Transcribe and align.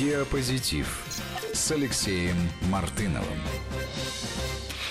Диапозитив 0.00 1.04
с 1.52 1.70
Алексеем 1.72 2.34
Мартыновым. 2.70 3.36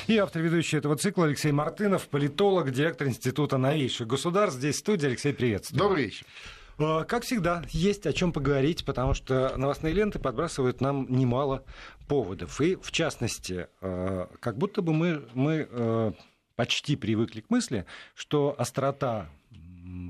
И 0.06 0.16
автор 0.18 0.44
ведущий 0.44 0.78
этого 0.78 0.98
цикла 0.98 1.26
Алексей 1.26 1.52
Мартынов, 1.52 2.08
политолог, 2.10 2.70
директор 2.70 3.08
Института 3.08 3.58
новейших 3.58 4.06
государств. 4.06 4.60
Здесь 4.60 4.78
студия. 4.78 5.10
Алексей, 5.10 5.34
приветствую. 5.34 5.80
Добрый 5.80 6.04
вечер. 6.04 6.28
А, 6.78 7.06
как 7.06 7.24
всегда, 7.24 7.64
есть 7.70 8.06
о 8.06 8.14
чем 8.14 8.32
поговорить, 8.32 8.86
потому 8.86 9.16
что 9.16 9.58
новостные 9.58 9.96
ленты 9.96 10.20
подбрасывают 10.20 10.80
нам 10.80 11.08
немало 11.10 11.64
поводов. 12.08 12.62
И, 12.62 12.76
в 12.76 12.92
частности, 12.92 13.66
а, 13.82 14.30
как 14.40 14.60
будто 14.60 14.84
бы 14.84 14.94
мы, 14.94 15.28
мы 15.34 15.68
а, 15.72 16.14
почти 16.56 16.96
привыкли 16.96 17.42
к 17.42 17.50
мысли, 17.50 17.88
что 18.14 18.54
острота 18.60 19.28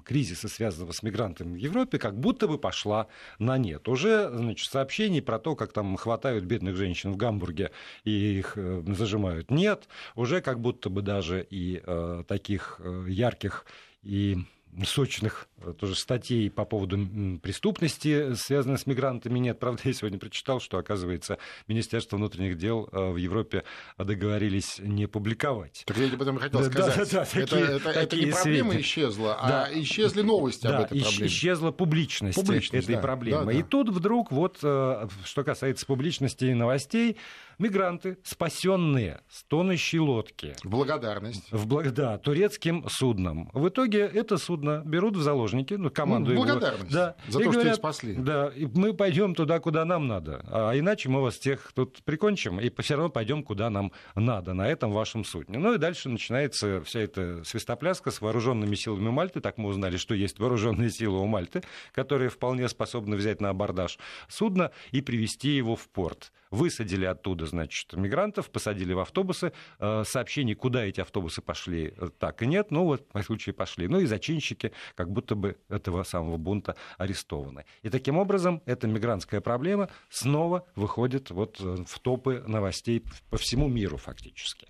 кризиса, 0.05 0.47
связанного 0.47 0.91
с 0.91 1.03
мигрантами 1.03 1.53
в 1.53 1.57
Европе, 1.57 1.97
как 1.97 2.19
будто 2.19 2.47
бы 2.47 2.57
пошла 2.57 3.07
на 3.37 3.57
нет. 3.57 3.87
Уже 3.87 4.29
значит, 4.29 4.71
сообщений 4.71 5.21
про 5.21 5.39
то, 5.39 5.55
как 5.55 5.73
там 5.73 5.95
хватают 5.97 6.45
бедных 6.45 6.75
женщин 6.75 7.11
в 7.11 7.17
Гамбурге 7.17 7.71
и 8.03 8.39
их 8.39 8.53
э, 8.55 8.83
зажимают, 8.87 9.51
нет. 9.51 9.87
Уже 10.15 10.41
как 10.41 10.59
будто 10.59 10.89
бы 10.89 11.01
даже 11.01 11.45
и 11.49 11.81
э, 11.85 12.23
таких 12.27 12.79
э, 12.83 13.05
ярких 13.07 13.65
и 14.03 14.37
сочных 14.85 15.47
э, 15.57 15.73
тоже 15.73 15.95
статей 15.95 16.49
по 16.49 16.65
поводу 16.65 16.97
преступности, 17.41 18.33
связанной 18.35 18.77
с 18.77 18.85
мигрантами, 18.85 19.39
нет. 19.39 19.59
Правда, 19.59 19.81
я 19.85 19.93
сегодня 19.93 20.19
прочитал, 20.19 20.59
что, 20.59 20.77
оказывается, 20.77 21.37
Министерство 21.67 22.17
внутренних 22.17 22.57
дел 22.57 22.89
э, 22.91 23.11
в 23.11 23.17
Европе 23.17 23.63
договорились 23.97 24.79
не 24.79 25.07
публиковать. 25.07 25.83
Так 25.85 25.97
я 25.97 26.17
потом 26.17 26.37
хотел 26.37 26.59
да, 26.59 26.65
сказать, 26.65 27.11
да, 27.11 27.25
да, 27.25 27.27
да, 27.33 27.39
это, 27.39 27.47
такие, 27.47 27.75
это, 27.77 27.89
это 27.89 28.15
не 28.15 28.31
проблема 28.31 28.41
сведения. 28.41 28.81
исчезла, 28.81 29.35
а 29.35 29.49
да, 29.49 29.81
исчезли 29.81 30.21
новости 30.21 30.63
да, 30.63 30.77
об 30.77 30.85
этой 30.85 31.01
проблеме. 31.01 31.27
исчезла 31.27 31.71
публичность, 31.71 32.35
публичность 32.35 32.85
этой 32.85 32.95
да, 32.95 33.01
проблемы. 33.01 33.45
Да, 33.45 33.51
да. 33.51 33.59
И 33.59 33.63
тут 33.63 33.89
вдруг, 33.89 34.31
вот, 34.31 34.59
э, 34.63 35.07
что 35.23 35.43
касается 35.43 35.85
публичности 35.85 36.45
и 36.45 36.53
новостей, 36.53 37.17
мигранты, 37.57 38.17
спасенные 38.23 39.21
с 39.29 39.43
тонущей 39.43 39.99
лодки. 39.99 40.55
В 40.63 40.69
благодарность. 40.69 41.51
В, 41.51 41.91
да, 41.91 42.17
турецким 42.17 42.87
судном. 42.89 43.49
В 43.53 43.67
итоге 43.67 43.99
это 43.99 44.37
судно 44.37 44.68
берут 44.85 45.15
в 45.15 45.21
заложники, 45.21 45.73
ну, 45.73 45.89
команду 45.89 46.31
ну, 46.31 46.37
благодарность 46.37 46.91
его. 46.91 46.99
Да, 46.99 47.15
за 47.27 47.39
то, 47.39 47.43
говорят, 47.45 47.61
что 47.61 47.69
их 47.69 47.75
спасли. 47.75 48.13
Да, 48.15 48.51
и 48.55 48.65
мы 48.65 48.93
пойдем 48.93 49.35
туда, 49.35 49.59
куда 49.59 49.85
нам 49.85 50.07
надо. 50.07 50.43
А 50.47 50.77
иначе 50.77 51.09
мы 51.09 51.21
вас 51.21 51.37
всех 51.37 51.71
тут 51.73 52.03
прикончим, 52.03 52.59
и 52.59 52.71
все 52.81 52.95
равно 52.95 53.09
пойдем, 53.09 53.43
куда 53.43 53.69
нам 53.69 53.91
надо, 54.15 54.53
на 54.53 54.67
этом 54.67 54.91
вашем 54.91 55.23
судне. 55.23 55.57
Ну 55.57 55.73
и 55.73 55.77
дальше 55.77 56.09
начинается 56.09 56.81
вся 56.83 56.99
эта 57.01 57.43
свистопляска 57.43 58.11
с 58.11 58.21
вооруженными 58.21 58.75
силами 58.75 59.09
Мальты. 59.09 59.41
Так 59.41 59.57
мы 59.57 59.69
узнали, 59.69 59.97
что 59.97 60.13
есть 60.13 60.39
вооруженные 60.39 60.89
силы 60.89 61.19
у 61.19 61.25
Мальты, 61.25 61.61
которые 61.93 62.29
вполне 62.29 62.67
способны 62.69 63.15
взять 63.15 63.41
на 63.41 63.49
абордаж 63.49 63.97
судно 64.27 64.71
и 64.91 65.01
привести 65.01 65.49
его 65.49 65.75
в 65.75 65.87
порт. 65.89 66.31
Высадили 66.51 67.05
оттуда 67.05 67.45
значит, 67.45 67.93
мигрантов, 67.93 68.49
посадили 68.49 68.93
в 68.93 68.99
автобусы. 68.99 69.53
Э, 69.79 70.03
сообщений, 70.03 70.55
куда 70.55 70.83
эти 70.83 70.99
автобусы 70.99 71.41
пошли, 71.43 71.93
э, 71.95 72.09
так 72.17 72.41
и 72.41 72.47
нет. 72.47 72.71
Ну, 72.71 72.85
вот, 72.85 73.07
в 73.07 73.13
моем 73.13 73.25
случае, 73.25 73.53
пошли. 73.53 73.87
Ну, 73.87 73.99
и 73.99 74.05
зачинщики 74.05 74.48
как 74.95 75.11
будто 75.11 75.35
бы 75.35 75.57
этого 75.69 76.03
самого 76.03 76.37
бунта 76.37 76.75
арестованы. 76.97 77.65
И 77.81 77.89
таким 77.89 78.17
образом 78.17 78.61
эта 78.65 78.87
мигрантская 78.87 79.41
проблема 79.41 79.89
снова 80.09 80.65
выходит 80.75 81.29
вот 81.31 81.59
э, 81.59 81.83
в 81.87 81.99
топы 81.99 82.43
новостей 82.47 83.03
по 83.29 83.37
всему 83.37 83.67
миру 83.67 83.97
фактически. 83.97 84.67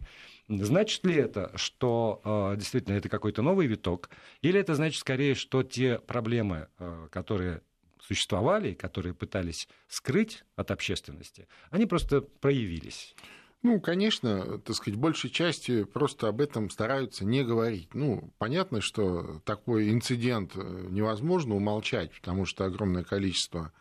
Значит 0.47 1.05
ли 1.05 1.15
это, 1.15 1.51
что 1.55 2.21
э, 2.23 2.57
действительно 2.57 2.95
это 2.95 3.07
какой-то 3.07 3.43
новый 3.43 3.67
виток, 3.67 4.09
или 4.41 4.59
это 4.59 4.73
значит 4.73 4.99
скорее, 4.99 5.35
что 5.35 5.61
те 5.61 5.99
проблемы, 5.99 6.67
э, 6.79 7.07
которые 7.11 7.61
существовали, 8.01 8.73
которые 8.73 9.13
пытались 9.13 9.67
скрыть 9.87 10.43
от 10.55 10.71
общественности, 10.71 11.47
они 11.69 11.85
просто 11.85 12.21
проявились. 12.21 13.15
Ну, 13.61 13.81
конечно, 13.81 14.57
так 14.59 14.75
сказать, 14.75 14.97
большей 14.97 15.29
части 15.29 15.83
просто 15.83 16.29
об 16.29 16.39
этом 16.39 16.69
стараются 16.69 17.25
не 17.25 17.43
говорить. 17.43 17.93
Ну, 17.93 18.33
понятно, 18.37 18.79
что 18.79 19.41
такой 19.43 19.89
инцидент 19.89 20.53
э, 20.55 20.87
невозможно 20.89 21.55
умолчать, 21.55 22.13
потому 22.13 22.45
что 22.45 22.63
огромное 22.63 23.03
количество 23.03 23.73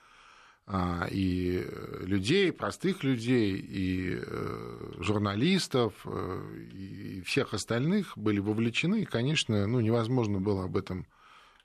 а, 0.66 1.06
и 1.10 1.64
людей, 2.00 2.52
простых 2.52 3.04
людей, 3.04 3.56
и 3.56 4.20
э, 4.20 4.92
журналистов, 4.98 5.94
э, 6.04 6.66
и 6.72 7.22
всех 7.24 7.54
остальных 7.54 8.18
были 8.18 8.40
вовлечены, 8.40 9.02
и, 9.02 9.06
конечно, 9.06 9.68
ну, 9.68 9.78
невозможно 9.78 10.40
было 10.40 10.64
об 10.64 10.76
этом 10.76 11.06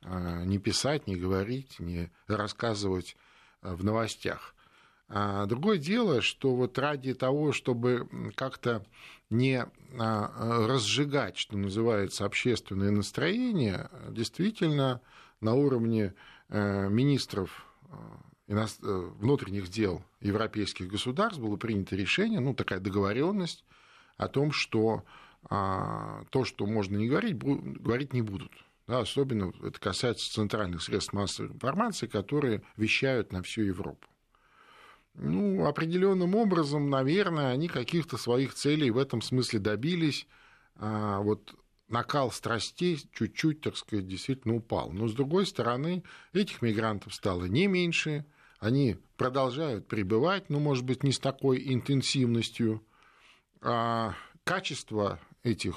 а, 0.04 0.44
не 0.46 0.60
писать, 0.60 1.08
не 1.08 1.16
говорить, 1.16 1.80
не 1.80 2.12
рассказывать 2.28 3.18
в 3.64 3.84
новостях. 3.84 4.54
А 5.10 5.46
другое 5.46 5.78
дело, 5.78 6.22
что 6.22 6.56
вот 6.56 6.78
ради 6.80 7.14
того, 7.14 7.52
чтобы 7.52 8.08
как-то 8.36 8.86
не 9.30 9.66
разжигать, 9.96 11.38
что 11.38 11.58
называется, 11.58 12.26
общественное 12.26 12.92
настроение, 12.92 13.90
действительно 14.10 15.02
на 15.40 15.54
уровне 15.54 16.14
э, 16.50 16.90
министров 16.90 17.66
э, 18.48 18.56
внутренних 19.20 19.70
дел 19.70 20.04
европейских 20.20 20.88
государств 20.88 21.40
было 21.40 21.58
принято 21.58 21.96
решение, 21.96 22.40
ну, 22.40 22.54
такая 22.54 22.80
договоренность 22.80 23.64
о 24.18 24.28
том, 24.28 24.52
что 24.52 25.04
то, 25.50 26.46
что 26.46 26.66
можно 26.66 26.96
не 26.96 27.10
говорить, 27.10 27.38
говорить 27.38 28.14
не 28.14 28.22
будут. 28.22 28.52
Да, 28.88 29.00
особенно 29.00 29.52
это 29.62 29.78
касается 29.80 30.32
центральных 30.32 30.82
средств 30.82 31.12
массовой 31.12 31.50
информации, 31.52 32.08
которые 32.08 32.64
вещают 32.78 33.34
на 33.34 33.44
всю 33.44 33.64
Европу. 33.64 34.08
Ну, 35.16 35.66
определенным 35.66 36.36
образом, 36.36 36.90
наверное, 36.90 37.52
они 37.52 37.68
каких-то 37.68 38.18
своих 38.18 38.54
целей 38.54 38.90
в 38.90 38.98
этом 38.98 39.22
смысле 39.22 39.60
добились. 39.60 40.28
А 40.76 41.20
вот 41.20 41.56
накал 41.88 42.32
страстей 42.32 43.00
чуть-чуть, 43.14 43.62
так 43.62 43.78
сказать, 43.78 44.08
действительно 44.08 44.56
упал. 44.56 44.92
Но, 44.92 45.08
с 45.08 45.14
другой 45.14 45.46
стороны, 45.46 46.04
этих 46.34 46.62
мигрантов 46.62 47.14
стало 47.14 47.46
не 47.46 47.68
меньше, 47.68 48.26
они 48.60 48.98
продолжают 49.18 49.88
пребывать, 49.88 50.50
ну, 50.50 50.60
может 50.60 50.86
быть, 50.86 51.04
не 51.04 51.12
с 51.12 51.20
такой 51.20 51.62
интенсивностью. 51.74 52.82
А 53.62 54.16
качество 54.44 55.20
этих 55.44 55.76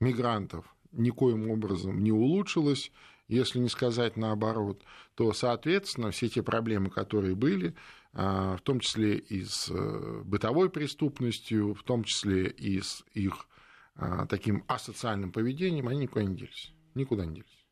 мигрантов 0.00 0.64
никоим 0.92 1.50
образом 1.50 2.02
не 2.02 2.12
улучшилось, 2.12 2.92
если 3.28 3.60
не 3.60 3.68
сказать 3.68 4.16
наоборот, 4.16 4.82
то, 5.14 5.32
соответственно, 5.32 6.10
все 6.10 6.28
те 6.28 6.42
проблемы, 6.42 6.90
которые 6.90 7.36
были, 7.36 7.74
в 8.12 8.60
том 8.64 8.80
числе 8.80 9.18
и 9.18 9.44
с 9.44 9.70
э, 9.70 10.22
бытовой 10.24 10.68
преступностью, 10.68 11.74
в 11.74 11.82
том 11.84 12.04
числе 12.04 12.48
и 12.48 12.80
с 12.80 13.04
их 13.14 13.46
а, 13.94 14.26
таким 14.26 14.64
асоциальным 14.66 15.30
поведением, 15.30 15.86
они 15.88 16.00
никуда 16.00 16.24
не 16.24 16.34
делись. 16.34 16.72
Никуда 16.94 17.24
не 17.24 17.36
делись. 17.36 17.66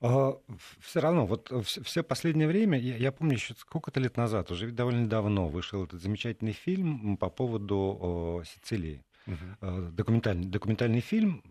А, 0.00 0.38
все 0.80 1.00
равно, 1.00 1.26
вот 1.26 1.52
все 1.64 2.02
последнее 2.02 2.46
время, 2.46 2.78
я, 2.78 2.96
я 2.96 3.10
помню 3.10 3.34
еще 3.34 3.54
сколько-то 3.54 3.98
лет 3.98 4.16
назад, 4.16 4.50
уже 4.50 4.70
довольно 4.70 5.08
давно 5.08 5.48
вышел 5.48 5.84
этот 5.84 6.00
замечательный 6.00 6.52
фильм 6.52 7.16
по 7.16 7.28
поводу 7.28 8.44
Сицилии. 8.46 9.02
Угу. 9.26 9.90
Документальный, 9.92 10.46
документальный 10.46 11.00
фильм 11.00 11.42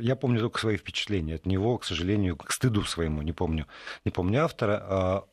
я 0.00 0.16
помню 0.16 0.40
только 0.40 0.58
свои 0.58 0.76
впечатления 0.76 1.36
от 1.36 1.46
него, 1.46 1.78
к 1.78 1.84
сожалению, 1.84 2.36
к 2.36 2.50
стыду 2.52 2.82
своему, 2.82 3.22
не 3.22 3.32
помню, 3.32 3.66
не 4.04 4.10
помню 4.10 4.44
автора, 4.44 4.82
а 4.82 5.28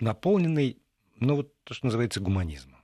наполненный, 0.00 0.78
ну 1.20 1.36
вот 1.36 1.52
то, 1.64 1.74
что 1.74 1.86
называется 1.86 2.20
гуманизмом. 2.20 2.78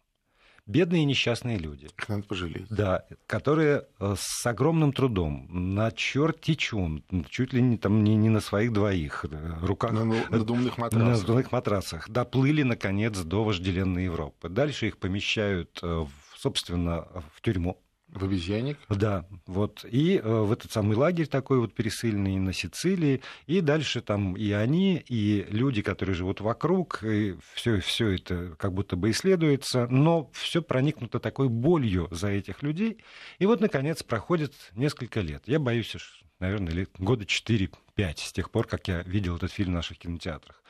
Бедные 0.67 1.03
и 1.03 1.05
несчастные 1.05 1.59
люди. 1.59 1.91
Их 1.99 2.09
надо 2.09 2.23
пожалеть. 2.23 2.67
Да, 2.71 3.05
которые 3.27 3.87
э, 4.01 4.15
с 4.17 4.47
огромным 4.47 4.95
трудом, 4.95 5.47
на 5.51 5.91
черти 5.91 6.55
чем, 6.55 7.05
чуть 7.29 7.53
ли 7.53 7.61
не, 7.61 7.77
там, 7.77 8.03
не, 8.03 8.17
не 8.17 8.31
на 8.31 8.41
своих 8.41 8.73
двоих 8.73 9.27
э, 9.31 9.59
руках. 9.61 9.93
На, 9.93 10.05
на 10.05 10.31
надувных 10.31 10.79
матрасах. 10.79 11.07
На 11.07 11.17
надувных 11.17 11.53
матрасах. 11.53 12.09
Доплыли, 12.09 12.63
наконец, 12.63 13.19
до 13.19 13.45
вожделенной 13.45 14.05
Европы. 14.05 14.49
Дальше 14.49 14.87
их 14.87 14.97
помещают, 14.97 15.79
э, 15.83 16.07
собственно, 16.35 17.09
в 17.35 17.43
тюрьму 17.43 17.84
в 18.15 18.25
обезьянник? 18.25 18.79
Да, 18.89 19.27
вот. 19.47 19.85
И 19.91 20.17
э, 20.17 20.23
в 20.23 20.53
этот 20.53 20.71
самый 20.73 20.97
лагерь 20.97 21.27
такой 21.27 21.59
вот 21.59 21.75
пересыльный 21.75 22.37
на 22.37 22.53
Сицилии. 22.53 23.23
И 23.47 23.61
дальше 23.61 24.01
там 24.01 24.37
и 24.37 24.53
они, 24.53 25.05
и 25.09 25.45
люди, 25.51 25.83
которые 25.83 26.15
живут 26.15 26.41
вокруг, 26.41 27.03
и 27.03 27.37
все, 27.55 27.81
это 28.09 28.55
как 28.57 28.73
будто 28.73 28.97
бы 28.97 29.11
исследуется, 29.11 29.89
но 29.89 30.31
все 30.33 30.63
проникнуто 30.63 31.19
такой 31.19 31.49
болью 31.49 32.09
за 32.11 32.29
этих 32.29 32.63
людей. 32.63 32.99
И 33.39 33.47
вот, 33.47 33.61
наконец, 33.61 34.03
проходит 34.03 34.55
несколько 34.75 35.21
лет. 35.21 35.43
Я 35.47 35.59
боюсь, 35.59 35.97
наверное, 36.39 36.73
лет 36.73 36.91
года 36.99 37.25
4-5 37.25 37.71
с 38.17 38.33
тех 38.33 38.51
пор, 38.51 38.67
как 38.69 38.87
я 38.89 39.03
видел 39.03 39.37
этот 39.37 39.53
фильм 39.53 39.73
в 39.73 39.75
наших 39.75 39.99
кинотеатрах. 39.99 40.63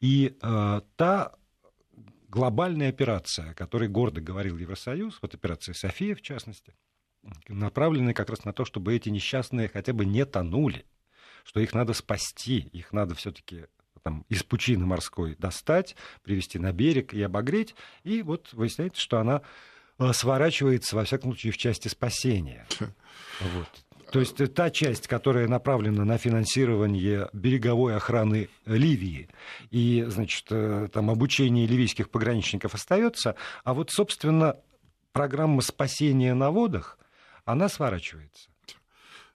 И 0.00 0.36
э, 0.40 0.80
та 0.96 1.32
глобальная 2.32 2.88
операция, 2.88 3.50
о 3.50 3.54
которой 3.54 3.88
гордо 3.88 4.20
говорил 4.20 4.56
Евросоюз, 4.56 5.18
вот 5.20 5.34
операция 5.34 5.74
«София» 5.74 6.14
в 6.14 6.22
частности, 6.22 6.74
направлены 7.48 8.14
как 8.14 8.30
раз 8.30 8.44
на 8.44 8.52
то, 8.52 8.64
чтобы 8.64 8.94
эти 8.94 9.08
несчастные 9.08 9.68
хотя 9.68 9.92
бы 9.92 10.04
не 10.04 10.24
тонули, 10.24 10.84
что 11.44 11.60
их 11.60 11.74
надо 11.74 11.92
спасти, 11.92 12.58
их 12.72 12.92
надо 12.92 13.14
все-таки 13.14 13.66
там, 14.02 14.24
из 14.28 14.42
пучины 14.42 14.84
морской 14.84 15.36
достать, 15.38 15.96
привести 16.22 16.58
на 16.58 16.72
берег 16.72 17.14
и 17.14 17.22
обогреть. 17.22 17.74
И 18.02 18.22
вот 18.22 18.52
выясняется, 18.52 19.00
что 19.00 19.18
она 19.18 19.42
э, 19.98 20.12
сворачивается, 20.12 20.96
во 20.96 21.04
всяком 21.04 21.32
случае, 21.32 21.52
в 21.52 21.58
части 21.58 21.88
спасения. 21.88 22.66
Вот. 23.40 23.68
То 24.12 24.20
есть 24.20 24.36
та 24.52 24.70
часть, 24.70 25.08
которая 25.08 25.48
направлена 25.48 26.04
на 26.04 26.18
финансирование 26.18 27.30
береговой 27.32 27.96
охраны 27.96 28.50
Ливии 28.66 29.28
и, 29.70 30.04
значит, 30.06 30.46
э, 30.50 30.88
там 30.92 31.08
обучение 31.08 31.66
ливийских 31.66 32.10
пограничников 32.10 32.74
остается, 32.74 33.36
а 33.64 33.72
вот, 33.72 33.90
собственно, 33.90 34.56
программа 35.12 35.62
спасения 35.62 36.34
на 36.34 36.50
водах, 36.50 36.98
она 37.44 37.68
сворачивается. 37.68 38.50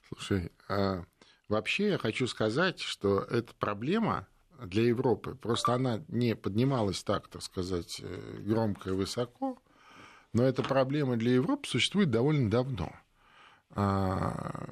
Слушай, 0.07 0.51
а 0.69 1.03
вообще 1.49 1.89
я 1.89 1.97
хочу 1.97 2.27
сказать, 2.27 2.79
что 2.79 3.19
эта 3.19 3.53
проблема 3.55 4.27
для 4.59 4.83
Европы, 4.83 5.35
просто 5.35 5.73
она 5.73 6.01
не 6.07 6.35
поднималась 6.35 7.03
так, 7.03 7.27
так 7.27 7.41
сказать, 7.41 7.99
э, 8.01 8.37
громко 8.39 8.89
и 8.89 8.93
высоко, 8.93 9.61
но 10.33 10.43
эта 10.43 10.63
проблема 10.63 11.17
для 11.17 11.33
Европы 11.33 11.67
существует 11.67 12.09
довольно 12.09 12.49
давно– 12.49 12.91
а, 13.71 14.67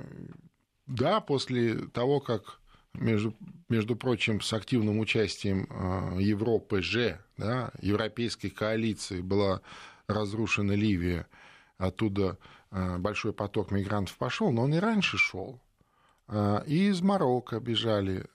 да, 0.88 1.20
после 1.20 1.76
того, 1.90 2.20
как, 2.20 2.60
между, 2.94 3.36
между 3.70 3.96
прочим, 3.96 4.42
с 4.42 4.52
активным 4.54 5.00
участием 5.00 5.68
а, 5.70 6.18
Европы 6.18 6.82
же, 6.82 7.20
да, 7.38 7.72
европейской 7.82 8.50
коалиции 8.50 9.22
была 9.22 9.62
разрушена 10.08 10.74
Ливия, 10.74 11.28
оттуда 11.78 12.38
большой 13.00 13.34
поток 13.34 13.72
мигрантов 13.72 14.18
пошел, 14.18 14.52
но 14.52 14.64
он 14.64 14.74
и 14.74 14.80
раньше 14.80 15.18
шел. 15.18 15.60
И 16.66 16.88
из 16.88 17.02
Марокко 17.02 17.60
бежали, 17.60 18.26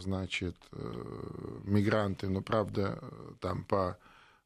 значит, 0.00 0.56
э, 0.72 1.60
мигранты, 1.64 2.28
но, 2.28 2.40
правда, 2.42 2.98
там 3.40 3.64
по 3.64 3.98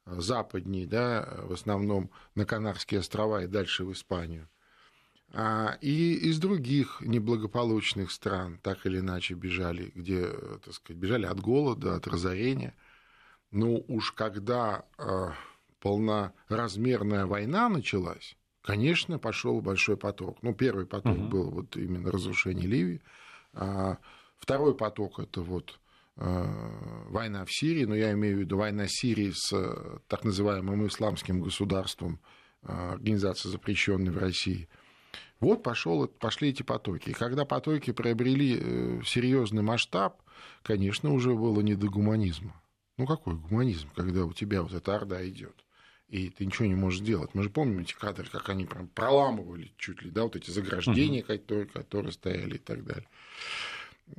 западней, 0.05 0.85
да, 0.85 1.27
в 1.43 1.53
основном 1.53 2.11
на 2.35 2.45
Канарские 2.45 2.99
острова 2.99 3.43
и 3.43 3.47
дальше 3.47 3.85
в 3.85 3.91
Испанию. 3.91 4.47
А, 5.33 5.77
и 5.81 6.13
из 6.13 6.39
других 6.39 7.01
неблагополучных 7.01 8.11
стран 8.11 8.59
так 8.61 8.85
или 8.85 8.99
иначе 8.99 9.33
бежали, 9.33 9.91
где, 9.95 10.27
так 10.63 10.73
сказать, 10.73 11.01
бежали 11.01 11.25
от 11.25 11.39
голода, 11.39 11.95
от 11.95 12.05
разорения. 12.07 12.75
Ну 13.51 13.83
уж 13.87 14.11
когда 14.11 14.85
полноразмерная 15.79 17.25
война 17.25 17.69
началась, 17.69 18.35
конечно, 18.61 19.19
пошел 19.19 19.61
большой 19.61 19.97
поток. 19.97 20.37
Ну, 20.41 20.53
первый 20.53 20.85
поток 20.85 21.17
угу. 21.17 21.27
был 21.27 21.49
вот 21.51 21.77
именно 21.77 22.11
разрушение 22.11 22.67
Ливии, 22.67 23.01
а 23.53 23.97
второй 24.37 24.75
поток 24.75 25.19
это 25.19 25.41
вот 25.41 25.79
война 26.15 27.45
в 27.45 27.51
Сирии, 27.51 27.85
но 27.85 27.95
я 27.95 28.11
имею 28.11 28.37
в 28.37 28.39
виду 28.41 28.57
война 28.57 28.85
Сирии 28.87 29.31
с 29.33 29.49
так 30.07 30.23
называемым 30.23 30.85
исламским 30.85 31.41
государством, 31.41 32.19
организация, 32.61 33.49
запрещенная 33.49 34.11
в 34.11 34.17
России– 34.17 34.69
вот 35.41 35.63
пошел, 35.63 36.07
пошли 36.07 36.49
эти 36.49 36.61
потоки. 36.61 37.09
И 37.09 37.13
когда 37.13 37.45
потоки 37.45 37.91
приобрели 37.91 38.59
э, 38.61 39.01
серьезный 39.03 39.63
масштаб, 39.63 40.21
конечно, 40.61 41.11
уже 41.11 41.33
было 41.33 41.61
не 41.61 41.73
до 41.73 41.87
гуманизма. 41.87 42.61
Ну 42.97 43.07
какой 43.07 43.35
гуманизм, 43.35 43.89
когда 43.95 44.25
у 44.25 44.33
тебя 44.33 44.61
вот 44.61 44.73
эта 44.73 44.95
орда 44.95 45.27
идет, 45.27 45.55
и 46.11 46.29
ты 46.29 46.45
ничего 46.45 46.67
не 46.67 46.75
можешь 46.75 46.99
сделать. 46.99 47.33
Мы 47.33 47.43
же 47.43 47.49
помним 47.49 47.79
эти 47.79 47.93
кадры, 47.93 48.27
как 48.29 48.49
они 48.49 48.65
прям 48.65 48.87
проламывали 48.87 49.71
чуть 49.77 50.03
ли, 50.03 50.11
да, 50.11 50.23
вот 50.23 50.35
эти 50.35 50.51
заграждения, 50.51 51.21
uh-huh. 51.21 51.39
которые, 51.39 51.65
которые 51.65 52.11
стояли 52.11 52.55
и 52.55 52.59
так 52.59 52.83
далее. 52.83 53.07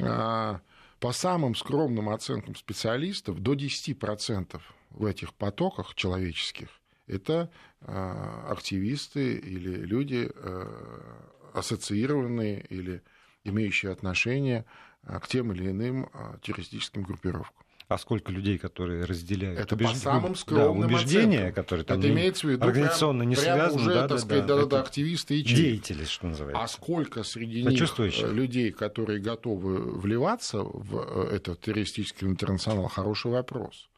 А, 0.03 0.61
по 0.99 1.13
самым 1.13 1.55
скромным 1.55 2.09
оценкам 2.09 2.57
специалистов, 2.57 3.41
до 3.41 3.55
10% 3.55 4.61
в 4.91 5.05
этих 5.05 5.35
потоках 5.35 5.95
человеческих 5.95 6.69
это 7.07 7.51
а, 7.81 8.47
активисты 8.51 9.35
или 9.35 9.77
люди, 9.85 10.31
а, 10.35 11.29
ассоциированные 11.55 12.65
или 12.71 13.03
имеющие 13.45 13.93
отношение 13.93 14.65
а, 15.03 15.21
к 15.21 15.29
тем 15.29 15.53
или 15.53 15.71
иным 15.71 16.09
террористическим 16.43 17.03
группировкам. 17.03 17.62
А 17.93 17.99
сколько 17.99 18.33
людей, 18.33 18.59
которые 18.59 19.05
разделяют 19.05 19.59
это 19.59 19.75
убежд... 19.75 19.93
по 19.93 19.99
самым 19.99 20.35
скромным 20.35 20.89
да, 20.89 20.97
убеждения, 20.97 21.39
оценкам. 21.39 21.55
которые 21.55 21.85
там 21.85 21.99
это 21.99 22.09
не... 22.09 22.15
имеется 22.15 22.47
в 22.47 22.51
виду 22.51 22.65
организационно 22.65 23.21
прям, 23.21 23.29
не 23.31 23.37
связаны, 23.37 23.81
уже, 23.81 23.95
да, 23.95 24.01
так 24.01 24.11
да, 24.11 24.19
сказать, 24.19 24.47
да, 24.47 24.57
да, 24.57 24.67
да, 24.67 24.81
активисты 24.81 25.39
и 25.39 25.43
деятели, 25.43 26.05
что 26.05 26.27
называется. 26.27 26.63
А 26.63 26.69
сколько 26.69 27.23
среди 27.23 27.63
них 27.63 27.99
э, 27.99 28.33
людей, 28.33 28.73
которые 28.73 29.21
готовы 29.21 29.99
вливаться 29.99 30.63
в 30.63 31.29
э, 31.31 31.37
этот 31.37 31.61
террористический 31.61 32.27
интернационал, 32.27 32.89
хороший 32.89 33.31
вопрос. 33.31 33.89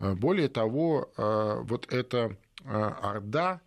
Э, 0.00 0.14
более 0.14 0.48
того, 0.48 1.10
вот 1.16 1.92
это 1.92 2.36
Э, 2.66 2.92
Орда, 3.02 3.60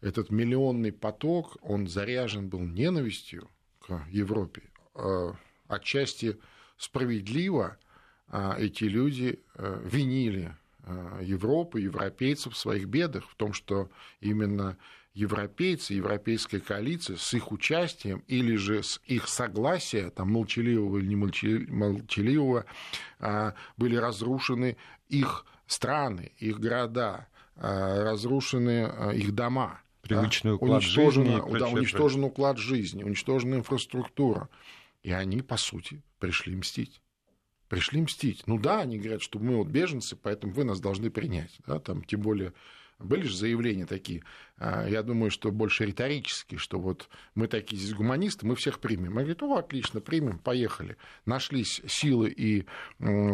этот 0.00 0.30
миллионный 0.30 0.92
поток, 0.92 1.56
он 1.62 1.88
заряжен 1.88 2.48
был 2.48 2.60
ненавистью 2.60 3.50
к 3.80 4.04
Европе. 4.10 4.62
Отчасти 5.68 6.38
справедливо 6.78 7.76
эти 8.32 8.84
люди 8.84 9.40
винили 9.56 10.54
Европу, 11.20 11.78
европейцев 11.78 12.54
в 12.54 12.56
своих 12.56 12.86
бедах, 12.86 13.28
в 13.28 13.34
том, 13.36 13.52
что 13.52 13.88
именно 14.20 14.76
европейцы, 15.14 15.94
европейская 15.94 16.60
коалиция 16.60 17.16
с 17.16 17.34
их 17.34 17.50
участием 17.52 18.22
или 18.26 18.56
же 18.56 18.82
с 18.82 19.00
их 19.06 19.28
согласия, 19.28 20.10
там, 20.10 20.32
молчаливого 20.32 20.98
или 20.98 21.06
не 21.06 21.16
молчаливого, 21.16 22.66
были 23.76 23.96
разрушены 23.96 24.76
их 25.08 25.44
страны, 25.66 26.32
их 26.38 26.60
города, 26.60 27.28
Э, 27.58 28.02
разрушены 28.02 28.92
э, 28.92 29.16
их 29.16 29.34
дома. 29.34 29.80
Привычный 30.02 30.50
да? 30.50 30.54
уклад 30.56 30.82
жизни. 30.82 31.40
Да, 31.58 31.68
уничтожен 31.68 32.24
уклад 32.24 32.58
жизни, 32.58 33.02
уничтожена 33.02 33.54
инфраструктура. 33.56 34.50
И 35.02 35.10
они, 35.10 35.40
по 35.40 35.56
сути, 35.56 36.02
пришли 36.18 36.54
мстить. 36.54 37.00
Пришли 37.68 38.00
мстить. 38.00 38.46
Ну 38.46 38.58
да, 38.58 38.80
они 38.80 38.98
говорят, 38.98 39.22
что 39.22 39.38
мы 39.38 39.56
вот 39.56 39.68
беженцы, 39.68 40.16
поэтому 40.16 40.52
вы 40.52 40.64
нас 40.64 40.80
должны 40.80 41.10
принять. 41.10 41.58
Да, 41.66 41.80
там, 41.80 42.04
тем 42.04 42.20
более 42.20 42.52
были 42.98 43.22
же 43.22 43.36
заявления 43.36 43.84
такие, 43.84 44.22
э, 44.58 44.86
я 44.88 45.02
думаю, 45.02 45.30
что 45.30 45.50
больше 45.50 45.84
риторические, 45.84 46.58
что 46.58 46.78
вот 46.78 47.08
мы 47.34 47.46
такие 47.46 47.76
здесь 47.80 47.94
гуманисты, 47.94 48.46
мы 48.46 48.54
всех 48.54 48.78
примем. 48.78 49.14
Мы 49.14 49.24
говорим, 49.24 49.52
о, 49.52 49.58
отлично, 49.58 50.00
примем, 50.00 50.38
поехали. 50.38 50.96
Нашлись 51.26 51.82
силы 51.86 52.30
и 52.30 52.64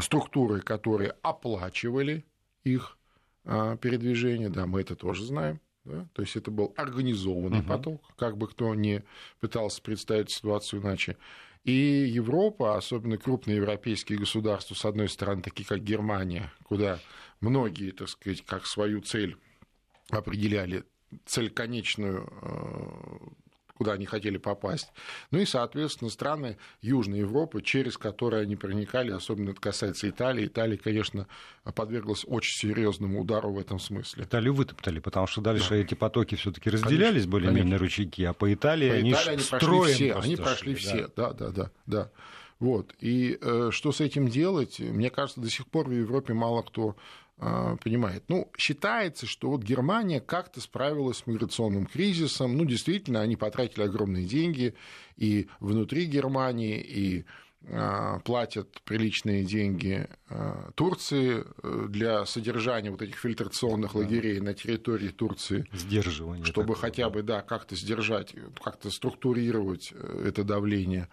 структуры, 0.00 0.60
которые 0.60 1.14
оплачивали 1.22 2.24
их 2.64 2.98
а, 3.44 3.76
передвижения, 3.76 4.48
да, 4.48 4.66
мы 4.66 4.80
это 4.80 4.96
тоже 4.96 5.24
знаем. 5.24 5.60
Да? 5.84 6.06
То 6.12 6.22
есть 6.22 6.36
это 6.36 6.50
был 6.50 6.74
организованный 6.76 7.60
угу. 7.60 7.68
поток, 7.68 8.02
как 8.16 8.36
бы 8.36 8.48
кто 8.48 8.74
ни 8.74 9.02
пытался 9.40 9.82
представить 9.82 10.30
ситуацию 10.30 10.80
иначе. 10.80 11.16
И 11.64 11.72
Европа, 11.72 12.76
особенно 12.76 13.16
крупные 13.16 13.58
европейские 13.58 14.18
государства, 14.18 14.74
с 14.74 14.84
одной 14.84 15.08
стороны, 15.08 15.42
такие 15.42 15.64
как 15.64 15.82
Германия, 15.82 16.52
куда 16.64 16.98
многие, 17.40 17.92
так 17.92 18.08
сказать, 18.08 18.44
как 18.44 18.66
свою 18.66 19.00
цель 19.00 19.36
определяли 20.10 20.84
цель 21.24 21.50
конечную 21.50 22.28
э, 22.42 23.41
куда 23.82 23.94
они 23.94 24.06
хотели 24.06 24.36
попасть. 24.36 24.92
Ну 25.32 25.40
и, 25.40 25.44
соответственно, 25.44 26.08
страны 26.08 26.56
Южной 26.82 27.18
Европы, 27.18 27.62
через 27.62 27.98
которые 27.98 28.42
они 28.42 28.54
проникали, 28.54 29.10
особенно 29.10 29.50
это 29.50 29.60
касается 29.60 30.08
Италии. 30.08 30.46
Италия, 30.46 30.76
конечно, 30.76 31.26
подверглась 31.74 32.24
очень 32.28 32.56
серьезному 32.56 33.20
удару 33.20 33.52
в 33.52 33.58
этом 33.58 33.80
смысле. 33.80 34.22
Италию 34.22 34.54
вытоптали, 34.54 35.00
потому 35.00 35.26
что 35.26 35.40
дальше 35.40 35.70
да. 35.70 35.76
эти 35.76 35.94
потоки 35.94 36.36
все-таки 36.36 36.70
разделялись 36.70 37.26
более-менее 37.26 37.76
ручейки, 37.76 38.22
а 38.22 38.32
по 38.32 38.52
Италии 38.54 38.88
по 38.88 38.94
они, 38.94 39.10
Италии 39.10 39.30
они 39.30 39.42
прошли 39.50 39.92
все, 39.92 40.14
они 40.14 40.36
прошли 40.36 40.76
шли, 40.76 40.84
все, 40.84 41.08
да, 41.16 41.32
да, 41.32 41.48
да, 41.50 41.70
да. 41.86 42.10
Вот. 42.60 42.94
И 43.00 43.36
э, 43.40 43.70
что 43.72 43.90
с 43.90 44.00
этим 44.00 44.28
делать? 44.28 44.78
Мне 44.78 45.10
кажется, 45.10 45.40
до 45.40 45.50
сих 45.50 45.66
пор 45.66 45.88
в 45.88 45.90
Европе 45.90 46.32
мало 46.32 46.62
кто 46.62 46.94
понимает. 47.36 48.24
Ну, 48.28 48.50
считается, 48.56 49.26
что 49.26 49.50
вот 49.50 49.62
Германия 49.62 50.20
как-то 50.20 50.60
справилась 50.60 51.18
с 51.18 51.26
миграционным 51.26 51.86
кризисом. 51.86 52.56
Ну, 52.56 52.64
действительно, 52.64 53.20
они 53.20 53.36
потратили 53.36 53.82
огромные 53.82 54.26
деньги 54.26 54.74
и 55.16 55.48
внутри 55.58 56.04
Германии, 56.04 56.80
и 56.80 57.24
а, 57.70 58.18
платят 58.20 58.82
приличные 58.82 59.44
деньги 59.44 60.08
а, 60.28 60.72
Турции 60.74 61.44
э, 61.62 61.86
для 61.88 62.26
содержания 62.26 62.90
вот 62.90 63.02
этих 63.02 63.16
фильтрационных 63.16 63.94
лагерей 63.94 64.40
на 64.40 64.52
территории 64.52 65.10
Турции. 65.10 65.64
Сдерживание. 65.72 66.44
Чтобы 66.44 66.74
такое, 66.74 66.80
хотя 66.80 67.08
бы, 67.08 67.22
да, 67.22 67.40
как-то 67.40 67.76
сдержать, 67.76 68.34
как-то 68.62 68.90
структурировать 68.90 69.92
э, 69.94 70.24
это 70.26 70.42
давление. 70.42 71.08